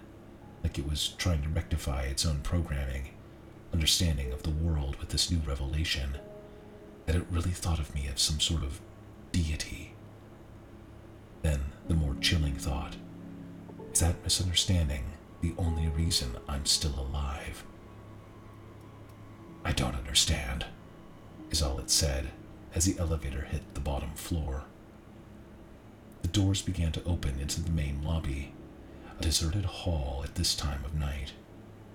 like 0.65 0.79
it 0.79 0.89
was 0.89 1.11
trying 1.19 1.43
to 1.43 1.49
rectify 1.51 2.03
its 2.03 2.27
own 2.27 2.41
programming, 2.43 3.11
understanding 3.73 4.33
of 4.33 4.43
the 4.43 4.51
world 4.51 4.97
with 4.97 5.11
this 5.11 5.31
new 5.31 5.39
revelation, 5.47 6.19
that 7.07 7.15
it 7.15 7.27
really 7.31 7.51
thought 7.51 7.79
of 7.79 7.95
me 7.95 8.09
as 8.13 8.21
some 8.21 8.41
sort 8.41 8.65
of 8.65 8.81
deity. 9.31 9.93
Then 11.43 11.61
the 11.87 11.95
more 11.95 12.17
chilling 12.21 12.55
thought 12.55 12.97
is 13.93 14.01
that 14.01 14.25
misunderstanding 14.25 15.05
the 15.41 15.55
only 15.57 15.87
reason 15.87 16.37
I'm 16.49 16.67
still 16.67 16.99
alive? 16.99 17.63
I 19.65 19.71
don't 19.71 19.95
understand, 19.95 20.67
is 21.51 21.63
all 21.63 21.79
it 21.79 21.91
said 21.91 22.31
as 22.75 22.87
the 22.87 22.99
elevator 22.99 23.43
hit 23.43 23.75
the 23.75 23.81
bottom 23.81 24.11
floor. 24.15 24.65
The 26.23 26.29
doors 26.29 26.61
began 26.61 26.91
to 26.93 27.05
open 27.05 27.39
into 27.39 27.61
the 27.63 27.71
main 27.71 28.03
lobby, 28.03 28.53
a 29.19 29.23
deserted 29.23 29.65
hall 29.65 30.23
at 30.25 30.35
this 30.35 30.55
time 30.55 30.85
of 30.85 30.95
night, 30.95 31.33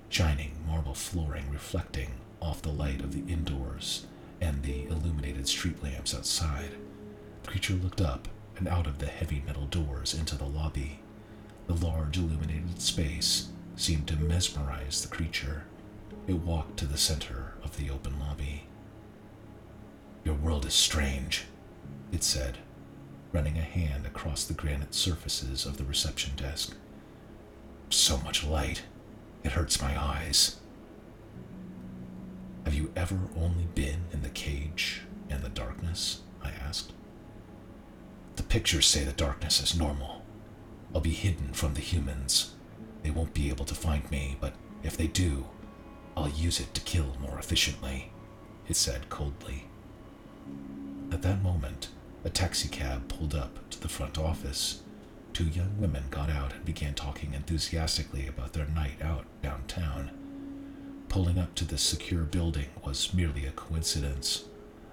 shining 0.09 0.51
marble 0.67 0.93
flooring 0.93 1.49
reflecting 1.51 2.13
off 2.41 2.61
the 2.61 2.69
light 2.71 3.01
of 3.01 3.13
the 3.13 3.31
indoors 3.31 4.05
and 4.41 4.63
the 4.63 4.85
illuminated 4.85 5.47
street 5.47 5.81
lamps 5.83 6.15
outside. 6.15 6.71
The 7.43 7.49
creature 7.49 7.73
looked 7.73 8.01
up 8.01 8.27
and 8.57 8.67
out 8.67 8.87
of 8.87 8.99
the 8.99 9.07
heavy 9.07 9.43
metal 9.45 9.65
doors 9.65 10.13
into 10.13 10.35
the 10.37 10.45
lobby. 10.45 10.99
The 11.67 11.73
large 11.73 12.17
illuminated 12.17 12.81
space 12.81 13.49
seemed 13.75 14.07
to 14.07 14.15
mesmerize 14.17 15.01
the 15.01 15.07
creature. 15.13 15.63
It 16.27 16.33
walked 16.33 16.77
to 16.77 16.85
the 16.85 16.97
center 16.97 17.53
of 17.63 17.77
the 17.77 17.89
open 17.89 18.19
lobby. 18.19 18.63
Your 20.23 20.35
world 20.35 20.65
is 20.65 20.73
strange, 20.73 21.45
it 22.11 22.23
said, 22.23 22.57
running 23.31 23.57
a 23.57 23.61
hand 23.61 24.05
across 24.05 24.43
the 24.43 24.53
granite 24.53 24.93
surfaces 24.93 25.65
of 25.65 25.77
the 25.77 25.85
reception 25.85 26.33
desk. 26.35 26.75
So 27.89 28.17
much 28.19 28.43
light, 28.43 28.83
it 29.43 29.53
hurts 29.53 29.81
my 29.81 29.99
eyes. 29.99 30.57
Have 32.65 32.75
you 32.75 32.91
ever 32.95 33.17
only 33.35 33.65
been 33.73 34.05
in 34.13 34.21
the 34.21 34.29
cage 34.29 35.01
and 35.29 35.41
the 35.41 35.49
darkness? 35.49 36.21
I 36.43 36.51
asked. 36.51 36.93
The 38.35 38.43
pictures 38.43 38.85
say 38.85 39.03
the 39.03 39.11
darkness 39.11 39.61
is 39.61 39.77
normal. 39.77 40.23
I'll 40.93 41.01
be 41.01 41.11
hidden 41.11 41.53
from 41.53 41.73
the 41.73 41.81
humans. 41.81 42.53
They 43.03 43.09
won't 43.09 43.33
be 43.33 43.49
able 43.49 43.65
to 43.65 43.75
find 43.75 44.09
me, 44.11 44.37
but 44.39 44.53
if 44.83 44.95
they 44.95 45.07
do, 45.07 45.45
I'll 46.15 46.29
use 46.29 46.59
it 46.59 46.73
to 46.75 46.81
kill 46.81 47.15
more 47.19 47.39
efficiently, 47.39 48.11
it 48.67 48.75
said 48.75 49.09
coldly. 49.09 49.65
At 51.11 51.21
that 51.23 51.41
moment, 51.41 51.89
a 52.23 52.29
taxicab 52.29 53.07
pulled 53.07 53.33
up 53.33 53.69
to 53.71 53.79
the 53.79 53.89
front 53.89 54.17
office. 54.17 54.83
Two 55.39 55.45
young 55.45 55.79
women 55.79 56.03
got 56.09 56.29
out 56.29 56.51
and 56.51 56.65
began 56.65 56.95
talking 56.95 57.33
enthusiastically 57.33 58.27
about 58.27 58.51
their 58.51 58.65
night 58.65 59.01
out 59.01 59.23
downtown. 59.41 60.11
Pulling 61.07 61.39
up 61.39 61.55
to 61.55 61.63
this 61.63 61.81
secure 61.81 62.23
building 62.23 62.65
was 62.83 63.13
merely 63.13 63.45
a 63.45 63.51
coincidence. 63.51 64.43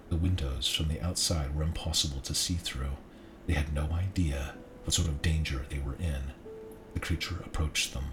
The 0.08 0.14
windows 0.14 0.68
from 0.68 0.86
the 0.86 1.00
outside 1.00 1.52
were 1.52 1.64
impossible 1.64 2.20
to 2.20 2.32
see 2.32 2.54
through. 2.54 2.92
They 3.48 3.54
had 3.54 3.74
no 3.74 3.88
idea 3.90 4.54
what 4.84 4.94
sort 4.94 5.08
of 5.08 5.20
danger 5.20 5.66
they 5.68 5.80
were 5.80 5.96
in. 5.96 6.30
The 6.94 7.00
creature 7.00 7.42
approached 7.44 7.92
them. 7.92 8.12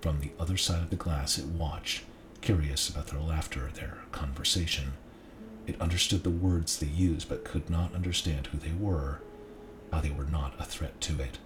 From 0.00 0.18
the 0.18 0.32
other 0.36 0.56
side 0.56 0.82
of 0.82 0.90
the 0.90 0.96
glass, 0.96 1.38
it 1.38 1.46
watched, 1.46 2.02
curious 2.40 2.88
about 2.88 3.06
their 3.06 3.20
laughter, 3.20 3.70
their 3.72 3.98
conversation. 4.10 4.94
It 5.68 5.80
understood 5.80 6.24
the 6.24 6.30
words 6.30 6.76
they 6.76 6.88
used, 6.88 7.28
but 7.28 7.44
could 7.44 7.70
not 7.70 7.94
understand 7.94 8.48
who 8.48 8.58
they 8.58 8.74
were, 8.76 9.20
how 9.92 10.00
they 10.00 10.10
were 10.10 10.24
not 10.24 10.54
a 10.58 10.64
threat 10.64 11.00
to 11.02 11.20
it. 11.22 11.38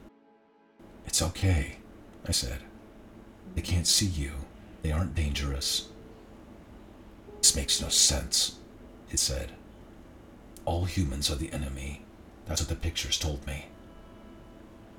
It's 1.06 1.23
okay, 1.23 1.76
I 2.26 2.32
said. 2.32 2.61
They 3.54 3.62
can't 3.62 3.87
see 3.87 4.06
you. 4.06 4.32
They 4.82 4.92
aren't 4.92 5.14
dangerous. 5.14 5.88
This 7.40 7.56
makes 7.56 7.80
no 7.80 7.88
sense, 7.88 8.56
it 9.11 9.18
said. 9.18 9.52
All 10.64 10.85
humans 10.85 11.30
are 11.30 11.37
the 11.37 11.52
enemy. 11.52 12.04
That's 12.47 12.61
what 12.61 12.68
the 12.68 12.76
pictures 12.76 13.18
told 13.18 13.47
me. 13.47 13.66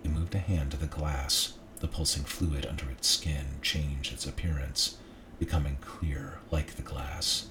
He 0.01 0.09
moved 0.09 0.35
a 0.35 0.39
hand 0.39 0.71
to 0.71 0.77
the 0.77 0.87
glass. 0.87 1.53
The 1.79 1.87
pulsing 1.87 2.23
fluid 2.23 2.65
under 2.65 2.89
its 2.89 3.07
skin 3.07 3.45
changed 3.61 4.13
its 4.13 4.25
appearance, 4.25 4.97
becoming 5.39 5.77
clear 5.81 6.39
like 6.51 6.75
the 6.75 6.81
glass. 6.81 7.47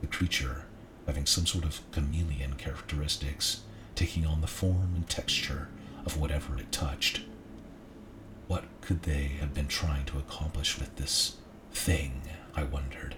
The 0.00 0.06
creature, 0.06 0.64
having 1.06 1.26
some 1.26 1.46
sort 1.46 1.64
of 1.64 1.80
chameleon 1.90 2.54
characteristics, 2.54 3.60
taking 3.94 4.26
on 4.26 4.40
the 4.40 4.46
form 4.46 4.92
and 4.94 5.08
texture 5.08 5.68
of 6.04 6.18
whatever 6.18 6.58
it 6.58 6.70
touched. 6.72 7.22
What 8.46 8.64
could 8.80 9.02
they 9.02 9.24
have 9.40 9.54
been 9.54 9.68
trying 9.68 10.04
to 10.06 10.18
accomplish 10.18 10.78
with 10.78 10.96
this 10.96 11.36
thing, 11.72 12.22
I 12.54 12.62
wondered. 12.64 13.16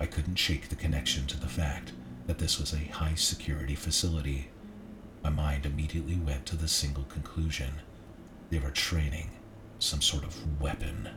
I 0.00 0.06
couldn't 0.06 0.36
shake 0.36 0.68
the 0.68 0.76
connection 0.76 1.26
to 1.26 1.38
the 1.38 1.48
fact 1.48 1.92
that 2.26 2.38
this 2.38 2.58
was 2.58 2.72
a 2.72 2.78
high 2.92 3.14
security 3.14 3.74
facility. 3.74 4.48
My 5.22 5.30
mind 5.30 5.66
immediately 5.66 6.16
went 6.16 6.46
to 6.46 6.56
the 6.56 6.68
single 6.68 7.04
conclusion 7.04 7.82
they 8.50 8.58
were 8.58 8.70
training 8.70 9.30
some 9.78 10.00
sort 10.00 10.24
of 10.24 10.60
weapon. 10.60 11.08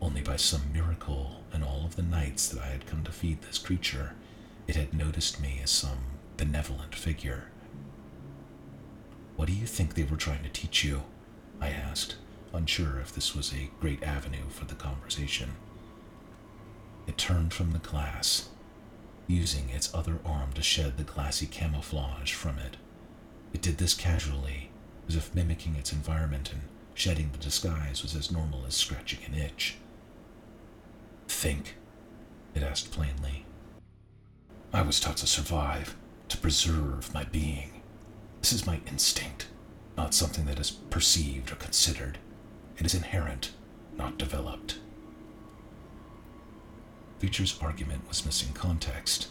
Only 0.00 0.22
by 0.22 0.36
some 0.36 0.72
miracle, 0.72 1.42
in 1.52 1.62
all 1.62 1.84
of 1.84 1.96
the 1.96 2.02
nights 2.02 2.48
that 2.48 2.62
I 2.62 2.66
had 2.68 2.86
come 2.86 3.04
to 3.04 3.12
feed 3.12 3.42
this 3.42 3.58
creature, 3.58 4.14
it 4.66 4.76
had 4.76 4.94
noticed 4.94 5.40
me 5.40 5.60
as 5.62 5.70
some 5.70 5.98
benevolent 6.36 6.94
figure. 6.94 7.44
What 9.36 9.46
do 9.48 9.54
you 9.54 9.66
think 9.66 9.94
they 9.94 10.04
were 10.04 10.16
trying 10.16 10.42
to 10.42 10.48
teach 10.48 10.82
you? 10.84 11.02
I 11.62 11.68
asked, 11.68 12.16
unsure 12.52 12.98
if 12.98 13.14
this 13.14 13.36
was 13.36 13.52
a 13.52 13.70
great 13.80 14.02
avenue 14.02 14.48
for 14.48 14.64
the 14.64 14.74
conversation. 14.74 15.50
It 17.06 17.16
turned 17.16 17.54
from 17.54 17.70
the 17.70 17.78
glass, 17.78 18.48
using 19.28 19.70
its 19.70 19.94
other 19.94 20.18
arm 20.24 20.52
to 20.54 20.62
shed 20.62 20.96
the 20.96 21.04
glassy 21.04 21.46
camouflage 21.46 22.32
from 22.32 22.58
it. 22.58 22.78
It 23.52 23.62
did 23.62 23.78
this 23.78 23.94
casually, 23.94 24.70
as 25.08 25.14
if 25.14 25.36
mimicking 25.36 25.76
its 25.76 25.92
environment 25.92 26.52
and 26.52 26.62
shedding 26.94 27.30
the 27.30 27.38
disguise 27.38 28.02
was 28.02 28.16
as 28.16 28.32
normal 28.32 28.64
as 28.66 28.74
scratching 28.74 29.20
an 29.24 29.34
itch. 29.34 29.76
Think, 31.28 31.76
it 32.56 32.64
asked 32.64 32.90
plainly. 32.90 33.46
I 34.72 34.82
was 34.82 34.98
taught 34.98 35.18
to 35.18 35.28
survive, 35.28 35.94
to 36.28 36.36
preserve 36.38 37.14
my 37.14 37.22
being. 37.22 37.82
This 38.40 38.52
is 38.52 38.66
my 38.66 38.80
instinct, 38.88 39.46
not 39.96 40.14
something 40.14 40.46
that 40.46 40.58
is 40.58 40.70
perceived 40.70 41.52
or 41.52 41.56
considered. 41.56 42.18
It 42.78 42.86
is 42.86 42.94
inherent, 42.94 43.52
not 43.96 44.18
developed. 44.18 44.78
Feature's 47.18 47.58
argument 47.60 48.08
was 48.08 48.26
missing 48.26 48.52
context, 48.52 49.28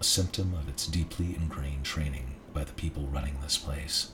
a 0.00 0.04
symptom 0.04 0.54
of 0.54 0.68
its 0.68 0.86
deeply 0.86 1.36
ingrained 1.36 1.84
training 1.84 2.34
by 2.52 2.64
the 2.64 2.72
people 2.72 3.06
running 3.06 3.36
this 3.40 3.56
place. 3.56 4.12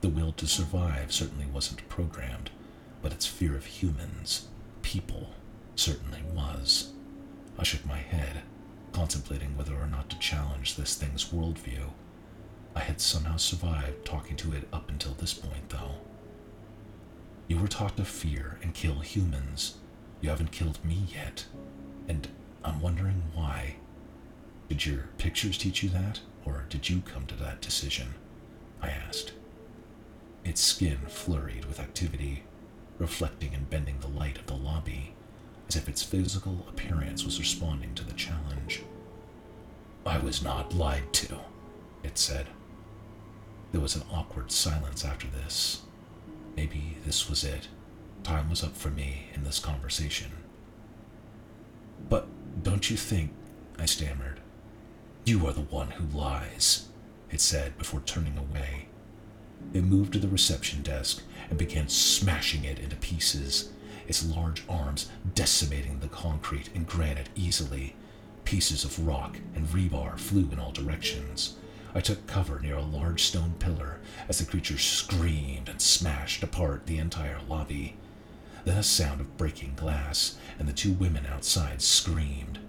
The 0.00 0.08
will 0.08 0.32
to 0.32 0.46
survive 0.46 1.12
certainly 1.12 1.46
wasn't 1.46 1.86
programmed, 1.88 2.50
but 3.02 3.12
its 3.12 3.26
fear 3.26 3.54
of 3.56 3.66
humans, 3.66 4.48
people, 4.80 5.30
certainly 5.76 6.22
was. 6.34 6.92
I 7.58 7.64
shook 7.64 7.84
my 7.84 7.98
head, 7.98 8.42
contemplating 8.92 9.56
whether 9.56 9.74
or 9.74 9.86
not 9.86 10.08
to 10.10 10.18
challenge 10.18 10.76
this 10.76 10.94
thing's 10.94 11.26
worldview. 11.26 11.90
I 12.80 12.84
had 12.84 12.98
somehow 12.98 13.36
survived 13.36 14.06
talking 14.06 14.36
to 14.36 14.54
it 14.54 14.66
up 14.72 14.88
until 14.88 15.12
this 15.12 15.34
point, 15.34 15.68
though. 15.68 15.96
You 17.46 17.58
were 17.58 17.68
taught 17.68 17.98
to 17.98 18.06
fear 18.06 18.58
and 18.62 18.72
kill 18.72 19.00
humans. 19.00 19.74
You 20.22 20.30
haven't 20.30 20.50
killed 20.50 20.82
me 20.82 21.02
yet. 21.14 21.44
And 22.08 22.26
I'm 22.64 22.80
wondering 22.80 23.22
why. 23.34 23.76
Did 24.70 24.86
your 24.86 25.10
pictures 25.18 25.58
teach 25.58 25.82
you 25.82 25.90
that, 25.90 26.20
or 26.46 26.64
did 26.70 26.88
you 26.88 27.02
come 27.02 27.26
to 27.26 27.34
that 27.34 27.60
decision? 27.60 28.14
I 28.80 28.88
asked. 28.88 29.34
Its 30.42 30.62
skin 30.62 31.00
flurried 31.06 31.66
with 31.66 31.80
activity, 31.80 32.44
reflecting 32.98 33.52
and 33.52 33.68
bending 33.68 34.00
the 34.00 34.08
light 34.08 34.38
of 34.38 34.46
the 34.46 34.54
lobby, 34.54 35.12
as 35.68 35.76
if 35.76 35.86
its 35.86 36.02
physical 36.02 36.64
appearance 36.66 37.26
was 37.26 37.38
responding 37.38 37.94
to 37.96 38.06
the 38.06 38.14
challenge. 38.14 38.80
I 40.06 40.16
was 40.16 40.42
not 40.42 40.72
lied 40.74 41.12
to, 41.12 41.40
it 42.02 42.16
said. 42.16 42.46
There 43.72 43.80
was 43.80 43.94
an 43.94 44.02
awkward 44.12 44.50
silence 44.50 45.04
after 45.04 45.28
this. 45.28 45.82
Maybe 46.56 46.96
this 47.06 47.28
was 47.28 47.44
it. 47.44 47.68
Time 48.22 48.50
was 48.50 48.64
up 48.64 48.76
for 48.76 48.90
me 48.90 49.28
in 49.34 49.44
this 49.44 49.58
conversation. 49.58 50.32
But 52.08 52.26
don't 52.62 52.90
you 52.90 52.96
think, 52.96 53.32
I 53.78 53.86
stammered. 53.86 54.40
You 55.24 55.46
are 55.46 55.52
the 55.52 55.60
one 55.60 55.92
who 55.92 56.18
lies, 56.18 56.88
it 57.30 57.40
said 57.40 57.78
before 57.78 58.00
turning 58.00 58.36
away. 58.36 58.88
It 59.72 59.84
moved 59.84 60.12
to 60.14 60.18
the 60.18 60.28
reception 60.28 60.82
desk 60.82 61.22
and 61.48 61.58
began 61.58 61.88
smashing 61.88 62.64
it 62.64 62.78
into 62.78 62.96
pieces, 62.96 63.70
its 64.08 64.26
large 64.26 64.64
arms 64.68 65.08
decimating 65.34 66.00
the 66.00 66.08
concrete 66.08 66.70
and 66.74 66.86
granite 66.86 67.28
easily. 67.36 67.94
Pieces 68.44 68.84
of 68.84 69.06
rock 69.06 69.38
and 69.54 69.68
rebar 69.68 70.18
flew 70.18 70.48
in 70.50 70.58
all 70.58 70.72
directions. 70.72 71.56
I 71.92 72.00
took 72.00 72.26
cover 72.28 72.60
near 72.60 72.76
a 72.76 72.82
large 72.82 73.24
stone 73.24 73.54
pillar 73.58 73.98
as 74.28 74.38
the 74.38 74.44
creature 74.44 74.78
screamed 74.78 75.68
and 75.68 75.82
smashed 75.82 76.42
apart 76.42 76.86
the 76.86 76.98
entire 76.98 77.38
lobby. 77.48 77.96
Then 78.64 78.78
a 78.78 78.82
sound 78.82 79.20
of 79.20 79.36
breaking 79.36 79.74
glass, 79.74 80.36
and 80.58 80.68
the 80.68 80.72
two 80.72 80.92
women 80.92 81.26
outside 81.26 81.82
screamed. 81.82 82.60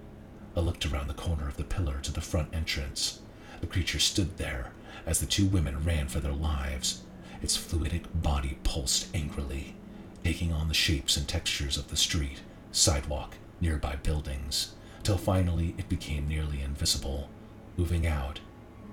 I 0.55 0.61
looked 0.61 0.85
around 0.85 1.07
the 1.07 1.13
corner 1.13 1.47
of 1.47 1.57
the 1.57 1.63
pillar 1.63 1.99
to 2.01 2.11
the 2.11 2.21
front 2.21 2.49
entrance. 2.53 3.19
The 3.59 3.67
creature 3.67 3.99
stood 3.99 4.37
there 4.37 4.71
as 5.05 5.19
the 5.19 5.25
two 5.27 5.45
women 5.45 5.83
ran 5.83 6.07
for 6.07 6.19
their 6.19 6.33
lives. 6.33 7.03
Its 7.43 7.57
fluidic 7.57 8.05
body 8.15 8.57
pulsed 8.63 9.07
angrily, 9.13 9.75
taking 10.23 10.51
on 10.51 10.67
the 10.67 10.73
shapes 10.73 11.15
and 11.15 11.27
textures 11.27 11.77
of 11.77 11.89
the 11.89 11.95
street, 11.95 12.41
sidewalk, 12.71 13.35
nearby 13.59 13.97
buildings, 13.97 14.73
till 15.03 15.17
finally 15.17 15.75
it 15.77 15.89
became 15.89 16.27
nearly 16.27 16.61
invisible, 16.61 17.29
moving 17.77 18.07
out 18.07 18.39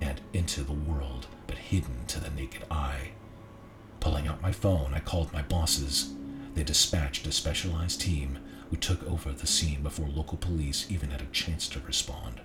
and 0.01 0.21
into 0.33 0.63
the 0.63 0.73
world, 0.73 1.27
but 1.47 1.57
hidden 1.57 2.05
to 2.07 2.19
the 2.19 2.29
naked 2.29 2.63
eye. 2.71 3.11
Pulling 3.99 4.27
out 4.27 4.41
my 4.41 4.51
phone, 4.51 4.93
I 4.93 4.99
called 4.99 5.33
my 5.33 5.41
bosses. 5.41 6.13
They 6.55 6.63
dispatched 6.63 7.27
a 7.27 7.31
specialized 7.31 8.01
team 8.01 8.39
who 8.69 8.77
took 8.77 9.05
over 9.07 9.31
the 9.31 9.47
scene 9.47 9.81
before 9.83 10.07
local 10.07 10.37
police 10.37 10.85
even 10.89 11.09
had 11.09 11.21
a 11.21 11.25
chance 11.27 11.67
to 11.69 11.79
respond. 11.81 12.41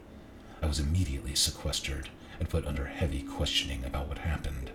I 0.62 0.66
was 0.66 0.80
immediately 0.80 1.34
sequestered 1.34 2.08
and 2.38 2.48
put 2.48 2.66
under 2.66 2.86
heavy 2.86 3.22
questioning 3.22 3.84
about 3.84 4.08
what 4.08 4.18
happened. 4.18 4.70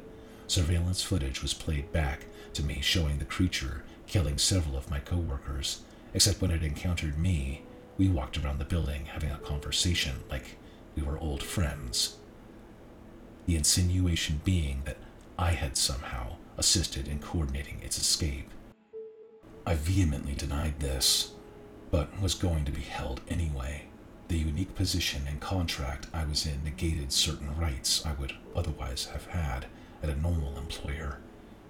Surveillance 0.48 1.02
footage 1.02 1.42
was 1.42 1.54
played 1.54 1.92
back 1.92 2.26
to 2.54 2.64
me 2.64 2.80
showing 2.82 3.20
the 3.20 3.26
creature 3.26 3.84
killing 4.08 4.38
several 4.38 4.76
of 4.76 4.90
my 4.90 5.00
coworkers, 5.00 5.82
except 6.14 6.42
when 6.42 6.52
it 6.52 6.64
encountered 6.64 7.18
me, 7.18 7.62
we 7.98 8.08
walked 8.08 8.38
around 8.38 8.58
the 8.58 8.66
building 8.66 9.06
having 9.06 9.30
a 9.30 9.38
conversation 9.38 10.16
like 10.32 10.58
we 10.96 11.04
were 11.04 11.20
old 11.20 11.44
friends 11.44 12.18
the 13.50 13.56
insinuation 13.56 14.40
being 14.44 14.84
that 14.86 14.98
I 15.40 15.54
had 15.54 15.76
somehow 15.76 16.36
assisted 16.56 17.08
in 17.08 17.18
coordinating 17.18 17.80
its 17.82 17.98
escape. 17.98 18.48
I 19.66 19.74
vehemently 19.74 20.36
denied 20.36 20.80
this, 20.80 21.32
but 21.90 22.22
was 22.22 22.36
going 22.36 22.64
to 22.66 22.72
be 22.72 22.82
held 22.82 23.22
anyway. 23.28 23.86
The 24.28 24.38
unique 24.38 24.76
position 24.76 25.24
and 25.28 25.40
contract 25.40 26.06
I 26.14 26.26
was 26.26 26.46
in 26.46 26.64
negated 26.64 27.12
certain 27.12 27.58
rights 27.58 28.06
I 28.06 28.14
would 28.14 28.34
otherwise 28.56 29.06
have 29.14 29.26
had 29.26 29.66
at 30.04 30.10
a 30.10 30.22
normal 30.22 30.56
employer. 30.56 31.18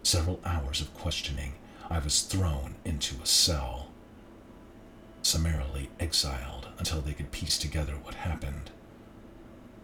Several 0.04 0.42
hours 0.44 0.82
of 0.82 0.94
questioning, 0.94 1.54
I 1.90 2.00
was 2.00 2.24
thrown 2.24 2.76
into 2.84 3.16
a 3.24 3.26
cell, 3.26 3.88
summarily 5.22 5.90
exiled 5.98 6.68
until 6.78 7.00
they 7.00 7.14
could 7.14 7.32
piece 7.32 7.58
together 7.58 7.94
what 7.94 8.16
happened. 8.16 8.70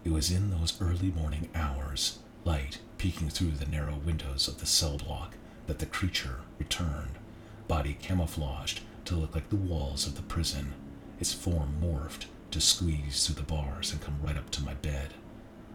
It 0.06 0.12
was 0.12 0.30
in 0.30 0.52
those 0.52 0.80
early 0.80 1.10
morning 1.10 1.48
hours, 1.52 2.20
light 2.44 2.78
peeking 2.96 3.28
through 3.28 3.50
the 3.50 3.66
narrow 3.66 3.96
windows 3.96 4.46
of 4.46 4.58
the 4.58 4.64
cell 4.64 4.98
block, 4.98 5.34
that 5.66 5.80
the 5.80 5.86
creature 5.86 6.42
returned, 6.60 7.18
body 7.66 7.96
camouflaged 8.00 8.82
to 9.06 9.16
look 9.16 9.34
like 9.34 9.48
the 9.48 9.56
walls 9.56 10.06
of 10.06 10.14
the 10.14 10.22
prison, 10.22 10.74
its 11.18 11.32
form 11.32 11.78
morphed 11.82 12.26
to 12.52 12.60
squeeze 12.60 13.26
through 13.26 13.34
the 13.34 13.42
bars 13.42 13.90
and 13.90 14.00
come 14.00 14.20
right 14.22 14.36
up 14.36 14.48
to 14.50 14.62
my 14.62 14.74
bed. 14.74 15.14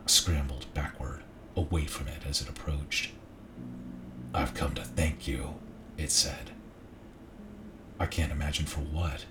I 0.05 0.09
scrambled 0.09 0.65
backward, 0.73 1.23
away 1.57 1.85
from 1.85 2.07
it 2.07 2.25
as 2.25 2.41
it 2.41 2.47
approached. 2.47 3.11
I've 4.33 4.53
come 4.53 4.73
to 4.75 4.85
thank 4.85 5.27
you, 5.27 5.55
it 5.97 6.09
said. 6.09 6.51
I 7.99 8.05
can't 8.05 8.31
imagine 8.31 8.65
for 8.65 8.79
what, 8.79 9.25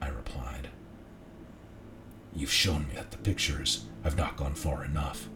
I 0.00 0.08
replied. 0.08 0.70
You've 2.34 2.52
shown 2.52 2.88
me 2.88 2.94
that 2.94 3.10
the 3.10 3.18
pictures 3.18 3.86
have 4.04 4.16
not 4.16 4.36
gone 4.36 4.54
far 4.54 4.84
enough. 4.84 5.28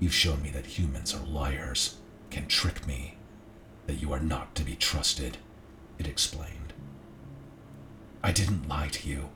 You've 0.00 0.14
shown 0.14 0.42
me 0.42 0.50
that 0.50 0.66
humans 0.78 1.14
are 1.14 1.24
liars, 1.26 1.96
can 2.30 2.46
trick 2.46 2.86
me. 2.86 3.16
that 3.86 4.00
you 4.00 4.12
are 4.12 4.20
not 4.20 4.54
to 4.54 4.64
be 4.64 4.76
trusted, 4.76 5.38
it 5.98 6.06
explained. 6.06 6.72
I 8.22 8.32
didn't 8.32 8.68
lie 8.68 8.88
to 8.88 9.08
you, 9.08 9.28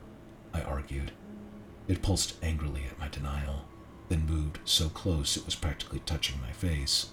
I 0.53 0.61
argued. 0.61 1.11
It 1.87 2.01
pulsed 2.01 2.35
angrily 2.43 2.83
at 2.89 2.99
my 2.99 3.07
denial, 3.07 3.65
then 4.09 4.25
moved 4.25 4.59
so 4.65 4.89
close 4.89 5.37
it 5.37 5.45
was 5.45 5.55
practically 5.55 5.99
touching 6.05 6.41
my 6.41 6.51
face. 6.51 7.09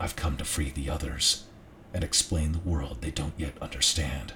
I've 0.00 0.16
come 0.16 0.36
to 0.36 0.44
free 0.44 0.70
the 0.70 0.90
others 0.90 1.44
and 1.94 2.02
explain 2.04 2.52
the 2.52 2.58
world 2.58 2.98
they 3.00 3.10
don't 3.10 3.38
yet 3.38 3.56
understand. 3.62 4.34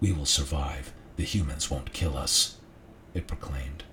We 0.00 0.12
will 0.12 0.26
survive. 0.26 0.92
The 1.16 1.24
humans 1.24 1.70
won't 1.70 1.92
kill 1.92 2.16
us, 2.16 2.57
it 3.18 3.26
proclaimed. 3.26 3.84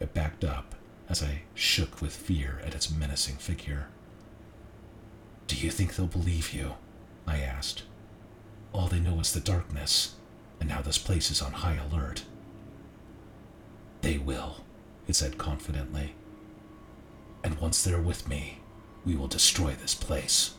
It 0.00 0.12
backed 0.12 0.44
up 0.44 0.74
as 1.08 1.22
I 1.22 1.42
shook 1.54 2.02
with 2.02 2.14
fear 2.14 2.60
at 2.64 2.74
its 2.74 2.90
menacing 2.90 3.36
figure. 3.36 3.86
Do 5.46 5.56
you 5.56 5.70
think 5.70 5.94
they'll 5.94 6.06
believe 6.06 6.52
you? 6.52 6.74
I 7.26 7.38
asked. 7.38 7.84
All 8.72 8.86
they 8.86 9.00
know 9.00 9.18
is 9.20 9.32
the 9.32 9.40
darkness, 9.40 10.14
and 10.60 10.68
now 10.68 10.80
this 10.80 10.98
place 10.98 11.30
is 11.30 11.42
on 11.42 11.52
high 11.52 11.76
alert. 11.76 12.24
They 14.02 14.18
will, 14.18 14.64
it 15.08 15.16
said 15.16 15.38
confidently. 15.38 16.14
And 17.42 17.58
once 17.58 17.82
they're 17.82 18.00
with 18.00 18.28
me, 18.28 18.60
we 19.04 19.16
will 19.16 19.26
destroy 19.26 19.72
this 19.72 19.94
place. 19.94 20.54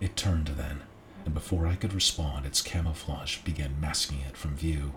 It 0.00 0.16
turned 0.16 0.48
then, 0.48 0.82
and 1.24 1.34
before 1.34 1.66
I 1.66 1.74
could 1.74 1.92
respond, 1.92 2.46
its 2.46 2.62
camouflage 2.62 3.38
began 3.38 3.80
masking 3.80 4.20
it 4.20 4.36
from 4.36 4.56
view. 4.56 4.92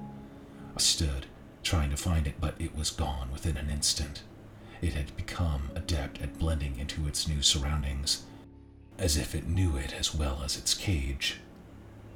I 0.76 0.80
stood, 0.80 1.28
trying 1.64 1.90
to 1.90 1.98
find 1.98 2.28
it, 2.28 2.36
but 2.40 2.56
it 2.60 2.76
was 2.76 2.90
gone 2.90 3.32
within 3.32 3.58
an 3.58 3.70
instant. 3.70 4.24
It 4.82 4.94
had 4.94 5.16
become 5.16 5.72
adept 5.76 6.22
at 6.22 6.38
blending 6.38 6.78
into 6.78 7.08
its 7.08 7.28
new 7.28 7.42
surroundings, 7.42 8.24
as 8.98 9.18
if 9.18 9.34
it 9.34 9.48
knew 9.48 9.78
it 9.78 9.94
as 9.94 10.14
well 10.14 10.42
as 10.44 10.58
its 10.58 10.74
cage. 10.74 11.38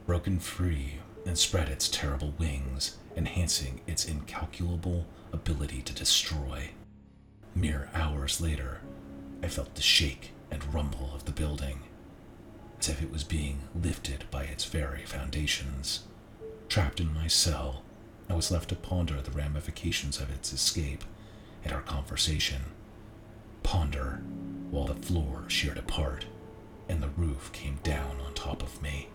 Broken 0.06 0.40
free 0.40 1.00
and 1.26 1.38
spread 1.38 1.70
its 1.70 1.90
terrible 1.90 2.34
wings, 2.38 2.98
enhancing 3.16 3.82
its 3.88 4.06
incalculable 4.06 5.06
ability 5.34 5.82
to 5.82 5.94
destroy. 5.94 6.70
Mere 7.56 7.90
hours 7.94 8.40
later, 8.40 8.82
I 9.42 9.48
felt 9.48 9.76
the 9.76 9.82
shake 9.82 10.32
and 10.52 10.74
rumble 10.74 11.12
of 11.14 11.26
the 11.26 11.32
building, 11.32 11.82
as 12.80 12.90
if 12.90 13.02
it 13.02 13.12
was 13.12 13.24
being 13.24 13.60
lifted 13.76 14.26
by 14.30 14.44
its 14.44 14.66
very 14.66 15.04
foundations. 15.06 16.04
Trapped 16.70 17.00
in 17.00 17.14
my 17.14 17.28
cell, 17.28 17.84
I 18.30 18.34
was 18.34 18.52
left 18.52 18.70
to 18.70 18.76
ponder 18.76 19.22
the 19.22 19.32
ramifications 19.32 20.20
of 20.20 20.30
its 20.30 20.52
escape 20.54 21.04
and 21.64 21.74
our 21.74 21.82
conversation. 21.82 22.62
Ponder 23.64 24.22
while 24.70 24.86
the 24.86 24.96
floor 24.96 25.46
sheared 25.48 25.78
apart 25.78 26.26
and 26.90 27.02
the 27.02 27.10
roof 27.10 27.52
came 27.52 27.80
down 27.84 28.18
on 28.26 28.34
top 28.34 28.62
of 28.62 28.82
me. 28.82 29.10